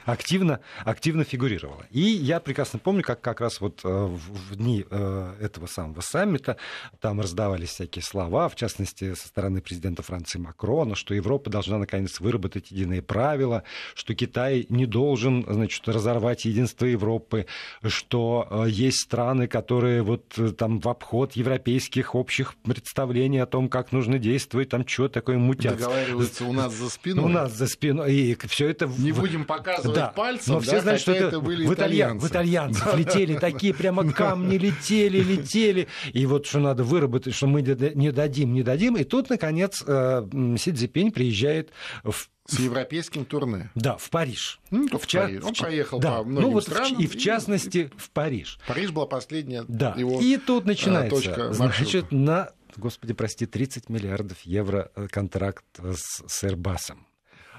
активно, 0.05 0.59
активно 0.83 1.23
фигурировало. 1.23 1.85
И 1.91 2.01
я 2.01 2.39
прекрасно 2.39 2.79
помню, 2.79 3.03
как 3.03 3.21
как 3.21 3.41
раз 3.41 3.61
вот 3.61 3.81
э, 3.83 3.87
в 3.87 4.55
дни 4.55 4.85
э, 4.89 5.35
этого 5.39 5.67
самого 5.67 6.01
саммита 6.01 6.57
там 6.99 7.21
раздавались 7.21 7.69
всякие 7.69 8.03
слова, 8.03 8.49
в 8.49 8.55
частности, 8.55 9.13
со 9.13 9.27
стороны 9.27 9.61
президента 9.61 10.03
Франции 10.03 10.39
Макрона, 10.39 10.95
что 10.95 11.13
Европа 11.13 11.49
должна 11.49 11.77
наконец 11.77 12.19
выработать 12.19 12.71
единые 12.71 13.01
правила, 13.01 13.63
что 13.93 14.13
Китай 14.13 14.65
не 14.69 14.85
должен, 14.85 15.45
значит, 15.47 15.87
разорвать 15.87 16.45
единство 16.45 16.85
Европы, 16.85 17.45
что 17.85 18.47
э, 18.49 18.65
есть 18.69 19.01
страны, 19.01 19.47
которые 19.47 20.01
вот 20.01 20.37
там 20.57 20.79
в 20.79 20.89
обход 20.89 21.33
европейских 21.33 22.15
общих 22.15 22.55
представлений 22.73 23.39
о 23.39 23.45
том, 23.45 23.69
как 23.69 23.91
нужно 23.91 24.19
действовать, 24.19 24.69
там 24.69 24.87
что 24.87 25.07
такое 25.07 25.37
мутят. 25.37 25.77
Договариваются 25.77 26.45
у 26.45 26.53
нас 26.53 26.73
за 26.73 26.89
спиной. 26.89 27.25
У 27.25 27.27
нас 27.27 27.53
за 27.53 27.67
спиной. 27.67 28.13
И 28.13 28.37
все 28.47 28.69
это... 28.69 28.87
Не 28.97 29.11
будем 29.11 29.45
показывать 29.45 29.95
да. 29.95 30.07
пальцем, 30.07 30.55
Но 30.55 30.59
все 30.59 30.73
да, 30.73 30.81
знают, 30.81 31.01
что 31.01 31.11
это, 31.11 31.25
это 31.25 31.39
были 31.41 31.65
в, 31.65 31.73
итальянцы. 31.73 32.25
в 32.25 32.29
итальянцев 32.29 32.95
летели 32.95 33.37
такие 33.37 33.73
прямо 33.73 34.09
камни, 34.11 34.57
летели, 34.57 35.19
летели. 35.19 35.87
И 36.13 36.25
вот 36.25 36.45
что 36.45 36.59
надо 36.59 36.83
выработать, 36.83 37.33
что 37.33 37.47
мы 37.47 37.61
не 37.61 38.11
дадим, 38.11 38.53
не 38.53 38.63
дадим. 38.63 38.97
И 38.97 39.03
тут, 39.03 39.29
наконец, 39.29 39.83
э, 39.85 40.27
Си 40.57 40.71
Цзипинь 40.71 41.11
приезжает 41.11 41.71
в 42.03 42.29
с 42.47 42.59
европейским 42.59 43.23
турне. 43.23 43.69
Да, 43.75 43.97
в 43.97 44.09
Париж. 44.09 44.59
Ну, 44.71 44.87
в, 44.87 44.97
в 44.97 45.11
Париж. 45.11 45.43
Он 45.43 45.53
проехал 45.53 45.99
да. 45.99 46.17
по 46.17 46.23
многим 46.23 46.47
ну, 46.47 46.53
вот 46.53 46.63
странам. 46.63 46.99
И 46.99 47.07
в 47.07 47.17
частности 47.17 47.91
в 47.95 48.09
Париж. 48.09 48.59
Париж 48.67 48.91
была 48.91 49.05
последняя 49.05 49.63
да. 49.67 49.93
его 49.97 50.19
И 50.19 50.37
тут 50.37 50.65
начинается, 50.65 51.15
точка 51.15 51.53
значит, 51.53 52.11
на, 52.11 52.51
господи, 52.77 53.13
прости, 53.13 53.45
30 53.45 53.89
миллиардов 53.89 54.41
евро 54.41 54.91
э, 54.95 55.07
контракт 55.07 55.65
с, 55.77 56.23
с 56.27 56.43
Airbus. 56.43 56.95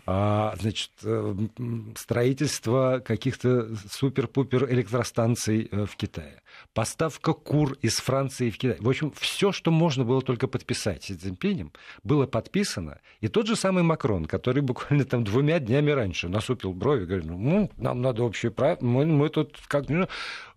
А, 0.04 0.54
значит, 0.60 0.90
э, 1.04 1.34
строительство 1.96 3.00
каких-то 3.04 3.74
супер-пупер 3.90 4.70
электростанций 4.72 5.68
э, 5.70 5.86
в 5.86 5.96
Китае, 5.96 6.41
поставка 6.74 7.32
кур 7.32 7.74
из 7.82 7.96
Франции 7.96 8.50
в 8.50 8.58
Китай. 8.58 8.76
В 8.80 8.88
общем, 8.88 9.12
все, 9.12 9.52
что 9.52 9.70
можно 9.70 10.04
было 10.04 10.22
только 10.22 10.48
подписать 10.48 11.04
Си 11.04 11.14
Цзиньпинем, 11.14 11.72
было 12.02 12.26
подписано. 12.26 13.00
И 13.20 13.28
тот 13.28 13.46
же 13.46 13.56
самый 13.56 13.82
Макрон, 13.82 14.24
который 14.24 14.62
буквально 14.62 15.04
там 15.04 15.24
двумя 15.24 15.58
днями 15.58 15.90
раньше 15.90 16.28
насупил 16.28 16.72
брови, 16.72 17.04
говорит, 17.04 17.26
ну, 17.26 17.70
нам 17.76 18.00
надо 18.00 18.22
общее 18.24 18.50
право, 18.50 18.78
мы, 18.80 19.06
мы 19.06 19.28
тут 19.28 19.58
как... 19.68 19.88
Ну, 19.88 20.06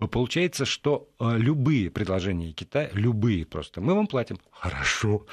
получается, 0.07 0.65
что 0.65 1.09
э, 1.19 1.37
любые 1.37 1.89
предложения 1.89 2.51
Китая, 2.51 2.89
любые 2.93 3.45
просто, 3.45 3.81
мы 3.81 3.93
вам 3.93 4.07
платим. 4.07 4.39
Хорошо. 4.51 5.25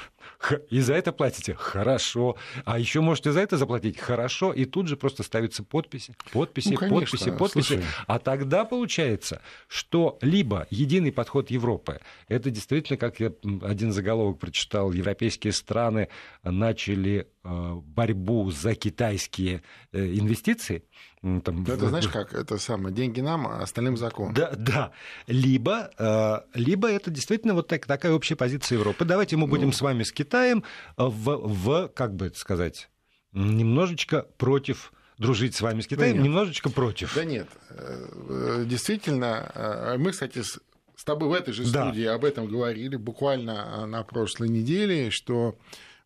И 0.69 0.79
за 0.81 0.93
это 0.93 1.11
платите? 1.11 1.53
Хорошо. 1.55 2.35
А 2.65 2.79
еще 2.79 3.01
можете 3.01 3.31
за 3.31 3.41
это 3.41 3.57
заплатить? 3.57 3.99
Хорошо. 3.99 4.51
И 4.53 4.65
тут 4.65 4.87
же 4.87 4.97
просто 4.97 5.23
ставятся 5.23 5.63
подписи, 5.63 6.15
подписи, 6.31 6.69
ну, 6.69 6.77
конечно, 6.77 7.17
подписи, 7.17 7.31
подписи. 7.31 7.67
Слушай. 7.75 7.83
А 8.07 8.19
тогда 8.19 8.65
получается, 8.65 9.41
что 9.67 10.17
либо 10.21 10.67
единый 10.69 11.11
подход 11.11 11.49
Европы, 11.51 11.99
это 12.27 12.49
действительно, 12.49 12.97
как 12.97 13.19
я 13.19 13.31
один 13.61 13.91
заголовок 13.91 14.39
прочитал, 14.39 14.91
европейские 14.91 15.53
страны 15.53 16.09
начали 16.43 17.27
э, 17.43 17.73
борьбу 17.85 18.51
за 18.51 18.75
китайские 18.75 19.63
э, 19.91 20.05
инвестиции, 20.05 20.83
там, 21.23 21.63
это 21.63 21.87
знаешь 21.87 22.09
как, 22.09 22.33
это 22.33 22.57
самое, 22.57 22.93
деньги 22.93 23.21
нам, 23.21 23.47
а 23.47 23.61
остальным 23.61 23.95
закон. 23.95 24.33
Да, 24.33 24.51
да. 24.57 24.91
Либо, 25.25 25.89
э, 25.97 26.41
либо 26.53 26.89
это 26.89 27.11
действительно 27.11 27.53
вот 27.53 27.69
так, 27.69 27.85
такая 27.85 28.11
общая 28.11 28.35
позиция 28.35 28.77
Европы. 28.77 29.05
Давайте 29.05 29.37
мы 29.37 29.47
будем 29.47 29.67
ну... 29.67 29.71
с 29.71 29.79
вами 29.79 30.03
с 30.03 30.11
Китаем 30.11 30.65
в, 30.97 31.37
в, 31.37 31.87
как 31.89 32.13
бы 32.13 32.25
это 32.25 32.37
сказать, 32.37 32.89
немножечко 33.31 34.23
против 34.37 34.91
дружить 35.17 35.55
с 35.55 35.61
вами 35.61 35.79
с 35.79 35.87
Китаем, 35.87 36.17
да 36.17 36.23
немножечко 36.23 36.69
против. 36.69 37.15
Да 37.15 37.23
нет, 37.23 37.47
э, 37.69 38.65
действительно, 38.67 39.49
э, 39.55 39.97
мы, 39.97 40.11
кстати, 40.11 40.41
с 40.41 40.59
тобой 41.05 41.29
в 41.29 41.33
этой 41.33 41.53
же 41.53 41.65
студии 41.65 42.03
да. 42.03 42.15
об 42.15 42.25
этом 42.25 42.47
говорили 42.47 42.97
буквально 42.97 43.85
на 43.85 44.03
прошлой 44.03 44.49
неделе, 44.49 45.09
что 45.09 45.57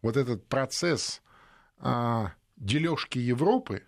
вот 0.03 0.15
этот 0.15 0.45
процесс 0.45 1.21
дележки 2.57 3.19
Европы, 3.19 3.83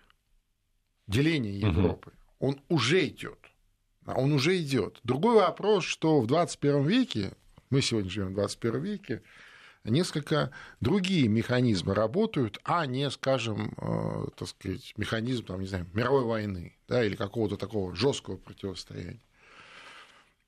деления 1.10 1.52
Европы, 1.52 2.12
угу. 2.38 2.50
он 2.50 2.60
уже 2.68 3.06
идет. 3.06 3.38
Он 4.06 4.32
уже 4.32 4.58
идет. 4.58 4.98
Другой 5.04 5.36
вопрос, 5.36 5.84
что 5.84 6.20
в 6.20 6.26
21 6.26 6.86
веке, 6.86 7.32
мы 7.68 7.82
сегодня 7.82 8.10
живем 8.10 8.28
в 8.30 8.34
21 8.34 8.82
веке, 8.82 9.22
несколько 9.84 10.50
другие 10.80 11.28
механизмы 11.28 11.94
работают, 11.94 12.58
а 12.64 12.86
не, 12.86 13.10
скажем, 13.10 13.74
э, 13.76 14.26
так 14.36 14.48
сказать, 14.48 14.92
механизм, 14.96 15.44
там, 15.44 15.60
не 15.60 15.66
знаю, 15.66 15.86
мировой 15.92 16.24
войны 16.24 16.76
да, 16.88 17.04
или 17.04 17.16
какого-то 17.16 17.56
такого 17.56 17.94
жесткого 17.94 18.36
противостояния. 18.36 19.20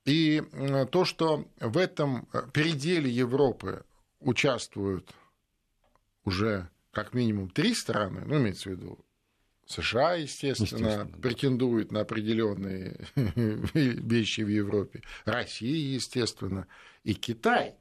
И 0.05 0.43
э, 0.51 0.85
то, 0.87 1.05
что 1.05 1.47
в 1.59 1.77
этом 1.77 2.27
э, 2.33 2.43
переделе 2.51 3.09
Европы 3.09 3.85
участвуют 4.19 5.09
уже 6.25 6.69
как 6.91 7.13
минимум 7.13 7.49
три 7.49 7.73
страны, 7.73 8.23
ну, 8.25 8.37
имеется 8.37 8.69
в 8.69 8.73
виду 8.73 8.99
США, 9.65 10.15
естественно, 10.15 10.87
естественно 10.87 11.21
претендует 11.21 11.89
да. 11.89 11.95
на 11.95 12.01
определенные 12.01 12.99
вещи 13.15 14.41
в 14.41 14.49
Европе, 14.49 15.01
Россия, 15.25 15.95
естественно, 15.95 16.67
и 17.03 17.13
Китай. 17.13 17.75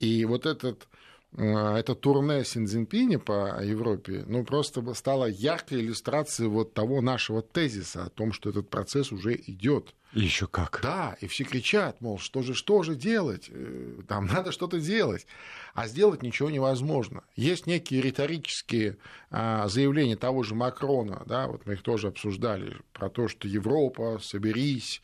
И 0.00 0.24
вот 0.24 0.46
этот 0.46 0.88
Э, 1.36 1.76
это 1.76 1.94
турне 1.94 2.44
Синьцзинпиня 2.44 3.18
по 3.18 3.62
Европе, 3.62 4.24
ну, 4.26 4.44
просто 4.44 4.94
стало 4.94 5.26
яркой 5.26 5.80
иллюстрацией 5.80 6.48
вот 6.48 6.74
того 6.74 7.00
нашего 7.00 7.42
тезиса 7.42 8.04
о 8.04 8.10
том, 8.10 8.32
что 8.32 8.50
этот 8.50 8.70
процесс 8.70 9.12
уже 9.12 9.34
идет. 9.34 9.94
Еще 10.14 10.46
как. 10.46 10.78
Да, 10.80 11.16
и 11.20 11.26
все 11.26 11.42
кричат, 11.42 12.00
мол, 12.00 12.18
что 12.18 12.42
же, 12.42 12.54
что 12.54 12.84
же 12.84 12.94
делать? 12.94 13.50
Э, 13.50 14.00
там 14.06 14.26
надо 14.32 14.52
что-то 14.52 14.80
делать. 14.80 15.26
А 15.74 15.88
сделать 15.88 16.22
ничего 16.22 16.50
невозможно. 16.50 17.24
Есть 17.34 17.66
некие 17.66 18.00
риторические 18.00 18.96
а, 19.30 19.66
заявления 19.66 20.16
того 20.16 20.44
же 20.44 20.54
Макрона, 20.54 21.24
да, 21.26 21.48
вот 21.48 21.66
мы 21.66 21.72
их 21.72 21.82
тоже 21.82 22.08
обсуждали, 22.08 22.76
про 22.92 23.10
то, 23.10 23.26
что 23.26 23.48
Европа, 23.48 24.20
соберись, 24.22 25.02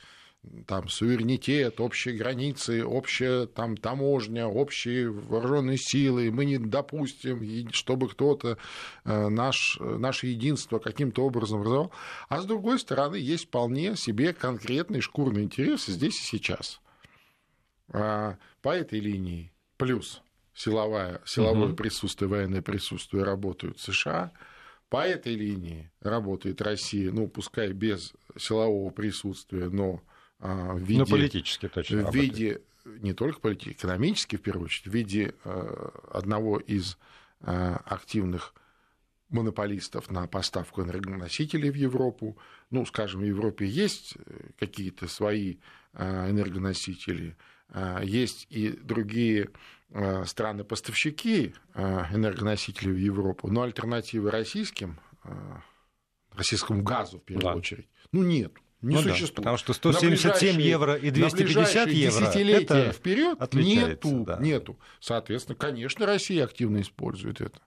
там 0.66 0.88
суверенитет, 0.88 1.80
общие 1.80 2.16
границы, 2.16 2.84
общая 2.84 3.46
там 3.46 3.76
таможня, 3.76 4.46
общие 4.46 5.10
вооруженные 5.10 5.76
силы. 5.76 6.30
Мы 6.30 6.46
не 6.46 6.58
допустим, 6.58 7.68
чтобы 7.72 8.08
кто-то 8.08 8.56
э, 9.04 9.28
наш, 9.28 9.78
наше 9.80 10.28
единство 10.28 10.78
каким-то 10.78 11.24
образом 11.24 11.62
разорвал. 11.62 11.92
А 12.28 12.40
с 12.40 12.46
другой 12.46 12.78
стороны, 12.78 13.16
есть 13.16 13.46
вполне 13.46 13.96
себе 13.96 14.32
конкретные 14.32 15.02
шкурные 15.02 15.44
интересы 15.44 15.92
здесь 15.92 16.18
и 16.20 16.24
сейчас. 16.24 16.80
А 17.92 18.36
по 18.62 18.70
этой 18.74 19.00
линии 19.00 19.52
плюс 19.76 20.22
силовое, 20.54 21.20
силовое 21.26 21.68
угу. 21.68 21.76
присутствие, 21.76 22.28
военное 22.28 22.62
присутствие 22.62 23.24
работают 23.24 23.78
США. 23.78 24.32
По 24.88 25.06
этой 25.06 25.34
линии 25.34 25.90
работает 26.00 26.60
Россия, 26.62 27.12
ну, 27.12 27.28
пускай 27.28 27.72
без 27.72 28.12
силового 28.36 28.90
присутствия, 28.90 29.68
но 29.68 30.02
в 30.40 30.78
виде... 30.78 31.00
Ну, 31.00 31.06
политически 31.06 31.68
точно. 31.68 32.10
В 32.10 32.14
виде, 32.14 32.62
не 32.84 33.12
только 33.12 33.40
политически, 33.40 33.76
экономически, 33.76 34.36
в 34.36 34.42
первую 34.42 34.66
очередь, 34.66 34.86
в 34.86 34.94
виде 34.94 35.34
э, 35.44 35.88
одного 36.12 36.58
из 36.58 36.96
э, 37.40 37.76
активных 37.84 38.54
монополистов 39.28 40.10
на 40.10 40.26
поставку 40.26 40.82
энергоносителей 40.82 41.70
в 41.70 41.74
Европу. 41.74 42.36
Ну, 42.70 42.84
скажем, 42.86 43.20
в 43.20 43.24
Европе 43.24 43.66
есть 43.66 44.14
э, 44.16 44.50
какие-то 44.58 45.08
свои 45.08 45.56
энергоносители, 45.92 47.36
есть 48.00 48.46
и 48.48 48.68
другие 48.68 49.50
страны-поставщики 50.24 51.52
энергоносителей 51.74 52.92
в 52.92 52.96
Европу, 52.96 53.50
но 53.50 53.62
альтернативы 53.62 54.30
российским, 54.30 55.00
российскому 56.30 56.84
газу 56.84 57.18
в 57.18 57.24
первую 57.24 57.54
да. 57.54 57.56
очередь, 57.56 57.88
ну, 58.12 58.22
нет 58.22 58.52
не 58.82 58.96
ну 58.96 59.02
существует. 59.02 59.34
Да, 59.34 59.42
потому 59.42 59.56
что 59.58 59.72
177 59.72 60.60
евро 60.60 60.94
и 60.94 61.10
250 61.10 61.88
евро 61.88 62.26
это 62.26 62.92
вперед 62.92 63.54
нету, 63.54 64.24
да. 64.24 64.38
нету. 64.38 64.78
Соответственно, 65.00 65.56
конечно, 65.56 66.06
Россия 66.06 66.44
активно 66.44 66.80
использует 66.80 67.40
это. 67.40 67.60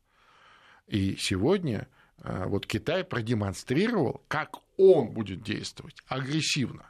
И 0.88 1.15
сегодня 1.17 1.88
э, 2.23 2.45
вот 2.47 2.65
Китай 2.65 3.04
продемонстрировал, 3.04 4.23
как 4.28 4.58
он 4.78 5.12
будет 5.12 5.43
действовать 5.43 5.97
агрессивно, 6.08 6.89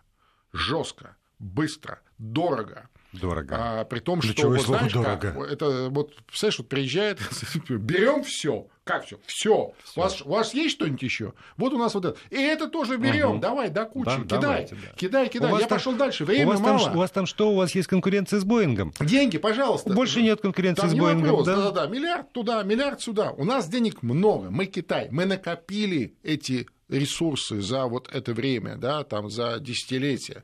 жестко, 0.52 1.18
быстро, 1.40 2.02
дорого. 2.18 2.90
Дорого. 3.14 3.56
А, 3.58 3.86
при 3.86 4.00
том, 4.00 4.22
что, 4.22 4.50
вот, 4.50 4.62
знаешь, 4.62 4.92
дорого. 4.92 5.32
Как, 5.32 5.52
это 5.52 5.90
вот, 5.90 6.16
представляешь, 6.26 6.58
вот 6.58 6.70
приезжает, 6.70 7.20
берем 7.70 8.24
все, 8.24 8.68
как 8.84 9.06
все? 9.06 9.18
Все. 9.26 9.74
У 9.96 10.00
вас, 10.00 10.22
у 10.22 10.30
вас 10.30 10.54
есть 10.54 10.76
что-нибудь 10.76 11.02
еще? 11.04 11.34
Вот 11.56 11.74
у 11.74 11.78
нас 11.78 11.94
вот 11.94 12.06
это. 12.06 12.18
И 12.30 12.36
это 12.36 12.68
тоже 12.68 12.98
берем. 12.98 13.34
Угу. 13.34 13.40
Давай, 13.40 13.70
до 13.70 13.86
кучи. 13.86 14.06
Да, 14.06 14.18
кидай, 14.18 14.40
давайте, 14.40 14.76
да. 14.76 14.98
кидай, 14.98 15.30
кидай. 15.30 15.52
Я 15.54 15.60
там, 15.60 15.70
пошел 15.70 15.94
дальше. 15.94 16.26
Время 16.26 16.48
у 16.48 16.50
вас 16.50 16.60
мало. 16.60 16.80
Там, 16.80 16.96
у 16.96 17.00
вас 17.00 17.12
там 17.12 17.26
что? 17.26 17.52
У 17.52 17.56
вас 17.56 17.74
есть 17.76 17.88
конкуренция 17.88 18.40
с 18.40 18.44
Боингом? 18.44 18.94
Деньги, 19.00 19.38
пожалуйста. 19.38 19.94
Больше 19.94 20.22
нет 20.22 20.42
конкуренции 20.42 20.82
там 20.82 20.90
с 20.90 20.96
Боингом. 20.96 21.30
Вопрос. 21.30 21.46
Да? 21.46 21.56
да, 21.56 21.72
да, 21.72 21.88
Миллиард 21.88 22.34
туда, 22.34 22.64
миллиард 22.64 23.02
сюда. 23.02 23.32
У 23.32 23.46
нас 23.46 23.70
денег 23.70 24.04
много. 24.04 24.50
Мы 24.50 24.66
Китай. 24.66 25.08
Мы 25.12 25.26
накопили 25.26 26.16
эти 26.24 26.68
ресурсы 26.90 27.62
за 27.62 27.86
вот 27.86 28.10
это 28.12 28.34
время, 28.34 28.76
да, 28.76 29.04
там 29.04 29.30
за 29.30 29.60
десятилетия. 29.60 30.44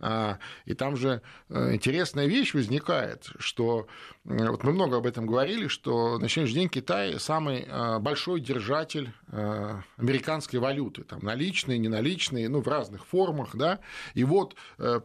А, 0.00 0.38
и 0.64 0.74
там 0.74 0.96
же 0.96 1.20
э, 1.50 1.74
интересная 1.74 2.26
вещь 2.26 2.54
возникает, 2.54 3.30
что 3.38 3.86
вот 4.24 4.64
мы 4.64 4.72
много 4.72 4.96
об 4.96 5.06
этом 5.06 5.26
говорили, 5.26 5.68
что 5.68 6.18
на 6.18 6.28
сегодняшний 6.28 6.60
день 6.60 6.68
Китай 6.70 7.20
самый 7.20 7.66
э, 7.66 7.98
большой 7.98 8.40
держатель 8.40 9.12
э, 9.28 9.80
американской 9.98 10.58
валюты, 10.58 11.04
там 11.04 11.20
наличные, 11.22 11.78
неналичные, 11.78 12.48
ну, 12.48 12.62
в 12.62 12.68
разных 12.68 13.06
формах, 13.06 13.54
да, 13.54 13.80
и 14.14 14.24
вот, 14.24 14.54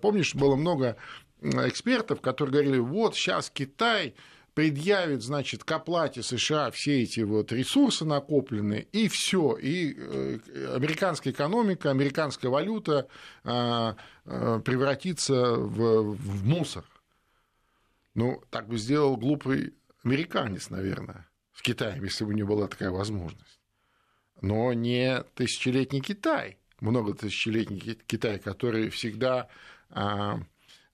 помнишь, 0.02 0.34
было 0.34 0.56
много 0.56 0.96
экспертов, 1.42 2.22
которые 2.22 2.54
говорили, 2.54 2.78
вот 2.78 3.16
сейчас 3.16 3.50
Китай 3.50 4.16
предъявит, 4.56 5.22
значит, 5.22 5.66
к 5.66 5.72
оплате 5.72 6.24
США 6.24 6.72
все 6.72 7.04
эти 7.04 7.20
вот 7.20 7.52
ресурсы 7.52 8.06
накопленные, 8.06 8.88
и 8.94 9.10
все, 9.10 9.58
и 9.58 9.94
э, 9.96 10.40
американская 10.74 11.34
экономика, 11.34 11.92
американская 11.92 12.50
валюта 12.50 13.08
а, 13.44 13.98
а, 14.26 14.60
превратится 14.60 15.56
в, 15.56 16.16
в 16.16 16.46
мусор. 16.46 16.86
Ну, 18.16 18.42
так 18.50 18.70
бы 18.70 18.78
сделал 18.78 19.18
глупый 19.18 19.74
американец, 20.06 20.70
наверное, 20.70 21.28
в 21.52 21.62
Китае, 21.62 22.00
если 22.02 22.24
бы 22.24 22.32
у 22.32 22.34
него 22.34 22.56
была 22.56 22.68
такая 22.68 22.92
возможность. 22.92 23.60
Но 24.42 24.72
не 24.72 25.22
тысячелетний 25.36 26.00
Китай, 26.00 26.58
много 26.80 27.14
тысячелетний 27.14 28.00
Китай, 28.08 28.40
который 28.40 28.90
всегда 28.90 29.50
а, 29.90 30.40
Э, 30.40 30.40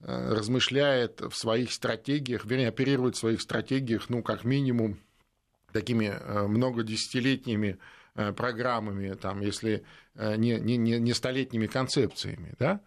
размышляет 0.04 1.22
в 1.22 1.34
своих 1.34 1.72
стратегиях, 1.72 2.46
вернее, 2.46 2.70
оперирует 2.70 3.16
в 3.16 3.20
своих 3.20 3.42
стратегиях, 3.42 4.10
ну, 4.10 4.24
как 4.24 4.44
минимум, 4.44 5.00
такими 5.72 6.06
э, 6.06 6.48
многодесятилетними 6.48 7.78
э, 8.16 8.34
программами, 8.34 9.14
там, 9.14 9.42
если 9.42 9.84
не, 10.16 10.60
не, 10.60 10.78
не 10.78 11.14
столетними 11.14 11.68
концепциями, 11.68 12.54
да, 12.60 12.82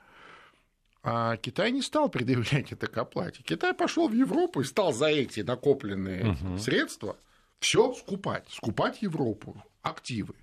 а 1.03 1.37
Китай 1.38 1.70
не 1.70 1.83
стал 1.83 2.09
предъявлять 2.09 2.72
это 2.72 2.87
к 2.87 2.96
оплате. 2.98 3.42
Китай 3.42 3.72
пошел 3.74 4.09
в 4.09 4.12
Европу 4.12 4.61
и 4.61 4.64
стал 4.64 4.92
за 4.92 5.07
эти 5.07 5.40
накопленные 5.40 6.33
угу. 6.33 6.59
средства 6.59 7.16
все 7.61 7.94
скупать, 7.94 8.46
скупать 8.50 9.03
Европу, 9.03 9.62
активы 9.83 10.35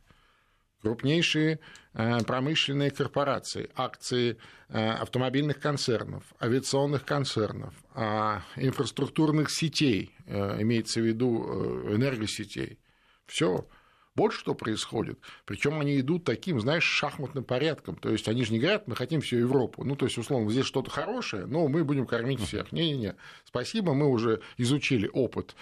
крупнейшие 0.82 1.60
э, 1.94 2.24
промышленные 2.24 2.92
корпорации, 2.92 3.70
акции 3.76 4.38
э, 4.70 4.92
автомобильных 4.92 5.60
концернов, 5.60 6.24
авиационных 6.42 7.06
концернов, 7.06 7.74
а, 7.94 8.44
инфраструктурных 8.56 9.50
сетей, 9.50 10.16
э, 10.26 10.62
имеется 10.62 11.02
в 11.02 11.04
виду 11.04 11.94
энергосетей. 11.94 12.80
Все. 13.26 13.68
Вот 14.14 14.34
что 14.34 14.54
происходит. 14.56 15.20
Причем 15.46 15.80
они 15.80 15.98
идут 16.02 16.26
таким, 16.26 16.60
знаешь, 16.60 16.84
шахматным 16.84 17.46
порядком. 17.46 17.96
То 17.96 18.10
есть 18.10 18.28
они 18.28 18.44
же 18.44 18.52
не 18.52 18.60
говорят, 18.60 18.86
мы 18.86 18.96
хотим 18.96 19.22
всю 19.22 19.38
Европу. 19.38 19.86
Ну, 19.86 19.96
то 19.96 20.06
есть, 20.06 20.18
условно, 20.18 20.52
здесь 20.52 20.66
что-то 20.66 20.92
хорошее, 20.92 21.46
но 21.46 21.70
мы 21.70 21.86
будем 21.86 22.06
кормить 22.06 22.42
всех. 22.42 22.74
Не-не-не. 22.74 23.16
Спасибо, 23.46 23.94
мы 23.94 24.10
уже 24.10 24.42
изучили 24.58 25.10
опыт 25.14 25.56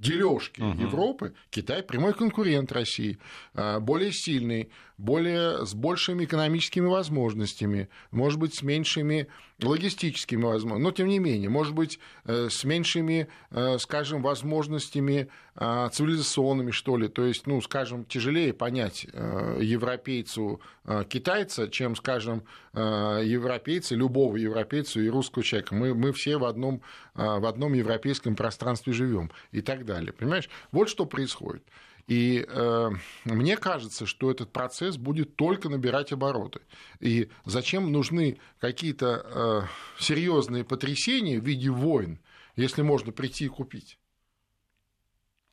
дележки 0.03 0.61
угу. 0.61 0.81
Европы 0.81 1.35
Китай 1.51 1.83
прямой 1.83 2.13
конкурент 2.13 2.73
России, 2.73 3.19
а, 3.55 3.81
более 3.81 4.13
сильный, 4.13 4.71
более, 4.99 5.65
с 5.67 5.75
большими 5.75 6.25
экономическими 6.25 6.87
возможностями, 6.87 7.89
может 8.11 8.39
быть, 8.39 8.55
с 8.55 8.63
меньшими 8.63 9.29
логистическими 9.65 10.43
возможностями, 10.43 10.83
но 10.83 10.91
тем 10.91 11.09
не 11.09 11.19
менее, 11.19 11.49
может 11.49 11.75
быть, 11.75 11.99
э, 12.25 12.49
с 12.51 12.65
меньшими, 12.65 13.29
э, 13.51 13.79
скажем, 13.79 14.23
возможностями 14.23 15.29
а, 15.55 15.91
цивилизационными, 15.91 16.71
что 16.71 16.97
ли. 16.97 17.09
То 17.09 17.27
есть, 17.27 17.47
ну, 17.47 17.61
скажем, 17.61 18.07
тяжелее 18.07 18.55
понять 18.55 19.07
э, 19.13 19.59
европейцу 19.61 20.63
китайца, 21.11 21.69
чем, 21.69 21.95
скажем, 21.95 22.43
европейца, 22.73 23.95
любого 23.95 24.37
европейца 24.37 24.99
и 24.99 25.09
русского 25.09 25.45
человека. 25.45 25.75
Мы, 25.75 25.95
мы 25.95 26.13
все 26.13 26.39
в 26.39 26.45
одном, 26.45 26.81
в 27.15 27.47
одном 27.47 27.75
европейском 27.75 28.35
пространстве 28.35 28.93
живем 28.93 29.31
и 29.53 29.61
так 29.61 29.85
далее. 29.85 30.13
Понимаешь? 30.13 30.49
Вот 30.73 30.89
что 30.89 31.05
происходит. 31.05 31.63
И 32.07 32.45
э, 32.47 32.91
мне 33.25 33.57
кажется, 33.57 34.07
что 34.07 34.31
этот 34.31 34.53
процесс 34.53 34.97
будет 34.97 35.37
только 35.37 35.69
набирать 35.69 36.13
обороты. 36.13 36.61
И 37.01 37.31
зачем 37.45 37.93
нужны 37.93 38.39
какие-то 38.59 39.69
э, 39.99 40.03
серьезные 40.03 40.65
потрясения 40.65 41.41
в 41.41 41.45
виде 41.45 41.71
войн, 41.71 42.19
если 42.57 42.83
можно 42.83 43.13
прийти 43.13 43.47
и 43.47 43.49
купить? 43.49 43.99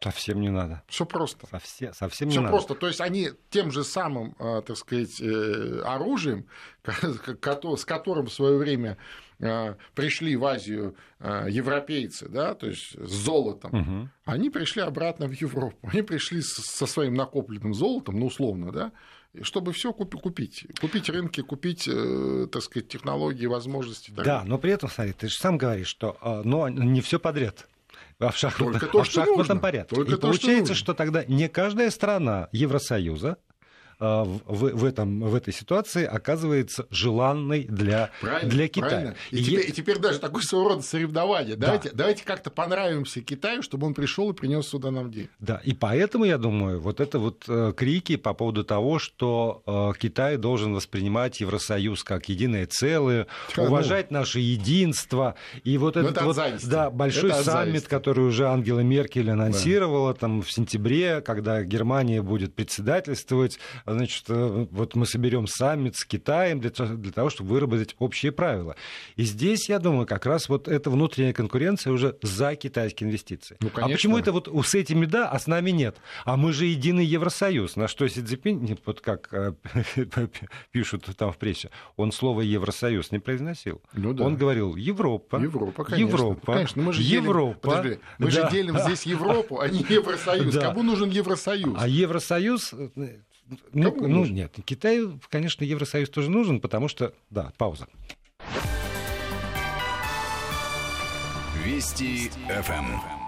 Совсем 0.01 0.39
не 0.39 0.49
надо. 0.49 0.81
Все 0.87 1.05
просто. 1.05 1.45
Совсем, 1.47 1.93
совсем 1.93 2.29
не 2.29 2.31
Все 2.31 2.41
надо. 2.41 2.51
просто. 2.53 2.75
То 2.75 2.87
есть 2.87 3.01
они 3.01 3.31
тем 3.49 3.69
же 3.69 3.83
самым, 3.83 4.33
э, 4.39 4.61
так 4.65 4.77
сказать, 4.77 5.19
э, 5.19 5.81
оружием, 5.85 6.47
с 6.85 7.85
которым 7.85 8.27
в 8.27 8.33
свое 8.33 8.57
время 8.57 8.97
пришли 9.39 10.35
в 10.35 10.45
Азию 10.45 10.95
европейцы, 11.19 12.27
да, 12.27 12.55
то 12.55 12.67
есть 12.67 12.91
с 12.91 13.11
золотом, 13.11 13.73
угу. 13.73 14.09
они 14.25 14.49
пришли 14.49 14.81
обратно 14.81 15.27
в 15.27 15.31
Европу. 15.31 15.77
Они 15.91 16.01
пришли 16.01 16.41
со 16.41 16.85
своим 16.85 17.13
накопленным 17.13 17.73
золотом, 17.73 18.19
ну, 18.19 18.25
условно, 18.25 18.71
да, 18.71 18.91
чтобы 19.41 19.71
все 19.71 19.93
купить. 19.93 20.67
Купить 20.81 21.09
рынки, 21.09 21.41
купить, 21.41 21.89
так 22.51 22.61
сказать, 22.63 22.89
технологии, 22.89 23.45
возможности. 23.45 24.11
Да, 24.11 24.43
но 24.45 24.57
при 24.57 24.71
этом, 24.71 24.89
смотри, 24.89 25.13
ты 25.13 25.29
же 25.29 25.35
сам 25.37 25.57
говоришь, 25.57 25.87
что 25.87 26.41
но 26.43 26.67
не 26.67 27.01
все 27.01 27.19
подряд 27.19 27.67
а 28.19 28.31
в 28.31 28.37
шахматном, 28.37 28.79
Только 28.79 28.87
то, 28.87 28.99
а 28.99 29.03
в 29.03 29.07
шахматном 29.07 29.37
нужно. 29.37 29.55
порядке. 29.57 29.95
Только 29.95 30.11
И 30.11 30.15
то, 30.15 30.21
получается, 30.21 30.73
что, 30.73 30.83
что 30.83 30.93
тогда 30.93 31.23
не 31.25 31.47
каждая 31.47 31.89
страна 31.89 32.49
Евросоюза 32.51 33.37
а, 33.37 33.48
в, 33.99 34.41
в, 34.45 34.85
этом, 34.85 35.21
в 35.21 35.35
этой 35.35 35.53
ситуации 35.53 36.05
оказывается 36.05 36.87
желанной 36.89 37.63
для, 37.63 38.11
правильно, 38.21 38.49
для 38.49 38.67
Китая. 38.67 38.89
Правильно. 38.89 39.15
И, 39.31 39.37
и, 39.37 39.43
теперь, 39.43 39.69
и 39.69 39.71
теперь 39.71 39.99
даже 39.99 40.19
такой 40.19 40.43
своего 40.43 40.69
рода 40.69 40.81
соревнование. 40.81 41.55
Да. 41.55 41.67
Давайте, 41.67 41.91
давайте 41.93 42.23
как-то 42.23 42.49
понравимся 42.49 43.21
Китаю, 43.21 43.61
чтобы 43.61 43.87
он 43.87 43.93
пришел 43.93 44.29
и 44.31 44.33
принес 44.33 44.67
сюда 44.67 44.91
нам 44.91 45.11
деньги. 45.11 45.29
Да, 45.39 45.61
и 45.63 45.73
поэтому, 45.73 46.25
я 46.25 46.37
думаю, 46.37 46.79
вот 46.79 46.99
это 46.99 47.19
вот 47.19 47.45
э, 47.47 47.73
крики 47.75 48.15
по 48.15 48.33
поводу 48.33 48.63
того, 48.63 48.99
что 48.99 49.63
э, 49.65 49.99
Китай 49.99 50.37
должен 50.37 50.73
воспринимать 50.73 51.41
Евросоюз 51.41 52.03
как 52.03 52.29
единое 52.29 52.65
целое, 52.65 53.27
уважать 53.57 54.11
ну... 54.11 54.19
наше 54.19 54.39
единство. 54.39 55.35
И 55.63 55.77
вот 55.77 55.97
этот 55.97 56.11
это 56.11 56.25
вот 56.25 56.37
да, 56.63 56.89
большой 56.89 57.31
это 57.31 57.43
саммит, 57.43 57.87
который 57.87 58.25
уже 58.25 58.47
Ангела 58.47 58.79
Меркель 58.79 59.29
анонсировала 59.29 60.13
да. 60.13 60.19
там, 60.19 60.41
в 60.41 60.51
сентябре, 60.51 61.21
когда 61.21 61.63
Германия 61.63 62.21
будет 62.21 62.53
председательствовать 62.53 63.59
значит, 63.93 64.25
э, 64.29 64.67
вот 64.71 64.95
мы 64.95 65.05
соберем 65.05 65.47
саммит 65.47 65.95
с 65.95 66.05
Китаем 66.05 66.59
для, 66.59 66.69
для 66.69 67.11
того, 67.11 67.29
чтобы 67.29 67.49
выработать 67.49 67.95
общие 67.99 68.31
правила. 68.31 68.75
И 69.15 69.23
здесь, 69.23 69.69
я 69.69 69.79
думаю, 69.79 70.05
как 70.05 70.25
раз 70.25 70.49
вот 70.49 70.67
эта 70.67 70.89
внутренняя 70.89 71.33
конкуренция 71.33 71.93
уже 71.93 72.17
за 72.21 72.55
китайские 72.55 73.09
инвестиции. 73.09 73.57
Ну, 73.61 73.69
а 73.75 73.87
почему 73.89 74.17
это 74.17 74.31
вот 74.31 74.49
с 74.65 74.75
этими 74.75 75.05
да, 75.05 75.29
а 75.29 75.39
с 75.39 75.47
нами 75.47 75.71
нет? 75.71 75.97
А 76.25 76.37
мы 76.37 76.53
же 76.53 76.65
единый 76.65 77.05
Евросоюз. 77.05 77.75
На 77.75 77.87
что 77.87 78.07
Си 78.07 78.21
Цзиньпинь, 78.21 78.77
вот 78.85 79.01
как 79.01 79.29
э, 79.31 79.53
пишут 80.71 81.05
там 81.17 81.31
в 81.31 81.37
прессе, 81.37 81.69
он 81.95 82.11
слово 82.11 82.41
Евросоюз 82.41 83.11
не 83.11 83.19
произносил. 83.19 83.81
Ну, 83.93 84.13
да. 84.13 84.23
Он 84.25 84.35
говорил 84.35 84.75
Европа. 84.75 85.37
Европа, 85.37 85.83
конечно. 85.83 86.15
Европа. 86.15 86.53
Конечно, 86.53 86.81
мы 86.81 86.93
же 86.93 87.01
Европа. 87.01 87.81
Делим, 87.83 87.99
мы 88.17 88.31
да. 88.31 88.31
же 88.31 88.51
делим 88.51 88.79
здесь 88.79 89.03
Европу, 89.03 89.59
а 89.59 89.67
не 89.67 89.79
Евросоюз. 89.79 90.49
Да. 90.59 90.69
Кому 90.69 90.83
нужен 90.83 91.09
Евросоюз? 91.09 91.75
А 91.77 91.87
Евросоюз 91.87 92.73
э, 93.49 93.55
ну, 93.73 93.95
ну 93.99 94.25
нет, 94.25 94.55
Китаю, 94.65 95.19
конечно, 95.29 95.63
Евросоюз 95.63 96.09
тоже 96.09 96.29
нужен, 96.29 96.59
потому 96.59 96.87
что, 96.87 97.13
да, 97.29 97.51
пауза. 97.57 97.87
Вести 101.65 102.29
ФМ. 102.47 103.19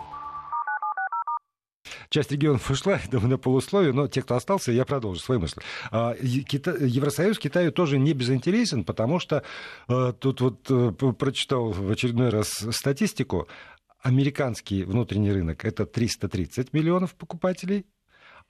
Часть 2.12 2.32
регионов 2.32 2.70
ушла, 2.70 3.00
думаю, 3.12 3.30
на 3.30 3.38
полусловие, 3.38 3.94
но 3.94 4.08
те, 4.08 4.22
кто 4.22 4.36
остался, 4.36 4.74
я 4.74 4.84
продолжу 4.84 5.22
свои 5.22 5.38
мысли. 5.38 5.62
А, 5.92 6.14
Кита... 6.16 6.72
Евросоюз 6.72 7.40
Китаю 7.40 7.72
тоже 7.72 7.98
не 7.98 8.14
безинтересен, 8.14 8.84
потому 8.84 9.20
что 9.20 9.44
а, 9.88 10.12
тут 10.12 10.42
вот 10.42 10.68
а, 10.70 10.92
прочитал 10.92 11.72
в 11.72 11.90
очередной 11.90 12.30
раз 12.30 12.50
статистику. 12.72 13.48
Американский 14.02 14.84
внутренний 14.84 15.32
рынок 15.32 15.64
это 15.64 15.86
330 15.86 16.74
миллионов 16.74 17.16
покупателей, 17.16 17.86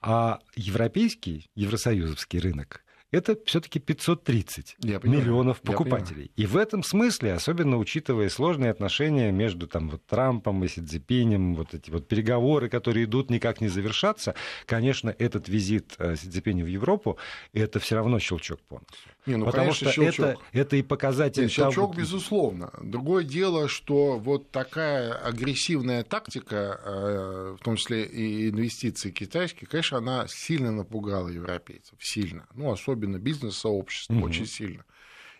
а 0.02 0.40
европейский, 0.56 1.48
евросоюзовский 1.54 2.40
рынок 2.40 2.84
это 3.12 3.38
все-таки 3.44 3.78
530 3.78 4.76
я 4.80 4.98
миллионов 5.02 5.60
покупателей. 5.60 6.32
И 6.34 6.46
в 6.46 6.56
этом 6.56 6.82
смысле, 6.82 7.34
особенно 7.34 7.76
учитывая 7.76 8.30
сложные 8.30 8.70
отношения 8.70 9.30
между 9.30 9.66
там, 9.66 9.90
вот, 9.90 10.04
Трампом 10.06 10.64
и 10.64 10.68
Си 10.68 10.80
Цзипинем, 10.80 11.54
вот 11.54 11.74
эти 11.74 11.90
вот 11.90 12.08
переговоры, 12.08 12.70
которые 12.70 13.04
идут, 13.04 13.30
никак 13.30 13.60
не 13.60 13.68
завершаться, 13.68 14.34
конечно, 14.64 15.14
этот 15.18 15.48
визит 15.48 15.94
э, 15.98 16.16
Си 16.16 16.30
Цзипиня 16.30 16.64
в 16.64 16.68
Европу, 16.68 17.18
это 17.52 17.78
все 17.80 17.96
равно 17.96 18.18
щелчок 18.18 18.60
по 18.62 18.76
носу. 18.76 18.86
Не, 19.26 19.36
ну, 19.36 19.44
Потому 19.44 19.66
конечно, 19.66 19.92
что 19.92 20.02
щелчок. 20.02 20.26
Это, 20.26 20.38
это 20.52 20.76
и 20.76 20.82
показатель... 20.82 21.42
Нет, 21.42 21.52
щелчок, 21.52 21.92
того... 21.92 21.92
безусловно. 21.92 22.72
Другое 22.82 23.24
дело, 23.24 23.68
что 23.68 24.18
вот 24.18 24.50
такая 24.50 25.12
агрессивная 25.12 26.02
тактика, 26.02 26.80
э, 26.82 27.56
в 27.60 27.62
том 27.62 27.76
числе 27.76 28.04
и 28.04 28.48
инвестиции 28.48 29.10
китайские, 29.10 29.68
конечно, 29.68 29.98
она 29.98 30.26
сильно 30.28 30.72
напугала 30.72 31.28
европейцев. 31.28 31.94
Сильно. 32.00 32.46
Ну, 32.54 32.72
особенно 32.72 33.01
бизнес-сообщество 33.18 34.14
угу. 34.14 34.26
очень 34.26 34.46
сильно. 34.46 34.84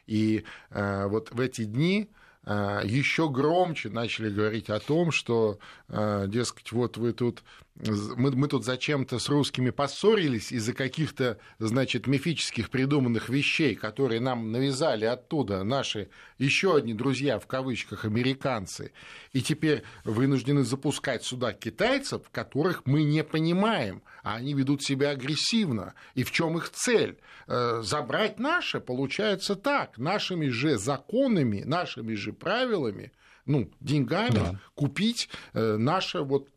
И 0.07 0.45
э, 0.71 1.07
вот 1.07 1.31
в 1.31 1.41
эти 1.41 1.65
дни 1.65 2.09
э, 2.45 2.81
еще 2.85 3.29
громче 3.29 3.89
начали 3.89 4.31
говорить 4.31 4.71
о 4.71 4.81
том, 4.81 5.13
что, 5.13 5.59
дескать, 5.89 6.73
вот 6.73 6.97
вы 6.97 7.13
тут 7.13 7.43
мы, 7.75 8.31
мы 8.33 8.49
тут 8.49 8.65
зачем-то 8.65 9.19
с 9.19 9.29
русскими 9.29 9.71
поссорились 9.71 10.53
из-за 10.53 10.75
каких-то, 10.75 11.39
значит, 11.59 12.07
мифических 12.07 12.71
придуманных 12.71 13.29
вещей, 13.29 13.75
которые 13.75 14.21
нам 14.21 14.53
навязали 14.53 15.05
оттуда 15.05 15.65
наши 15.65 16.11
еще 16.39 16.77
одни 16.77 16.93
друзья, 16.93 17.39
в 17.39 17.47
кавычках, 17.47 18.05
американцы, 18.05 18.93
и 19.33 19.41
теперь 19.41 19.83
вынуждены 20.05 20.65
запускать 20.65 21.25
сюда 21.25 21.53
китайцев, 21.53 22.23
которых 22.31 22.83
мы 22.85 23.05
не 23.05 23.25
понимаем, 23.25 24.03
а 24.23 24.37
они 24.37 24.55
ведут 24.55 24.83
себя 24.83 25.11
агрессивно. 25.11 25.95
И 26.15 26.25
в 26.25 26.31
чем 26.31 26.59
их 26.59 26.71
цель? 26.71 27.19
Э, 27.49 27.81
забрать 27.83 28.39
наше, 28.39 28.81
получается 28.81 29.57
так, 29.57 29.99
нашими 29.99 30.49
же 30.49 30.79
законами, 30.79 31.63
нашими 31.65 32.15
же 32.15 32.33
правилами, 32.33 33.13
ну, 33.47 33.71
деньгами 33.81 34.35
да. 34.35 34.61
купить 34.75 35.29
э, 35.53 35.77
наше 35.77 36.21
вот 36.21 36.49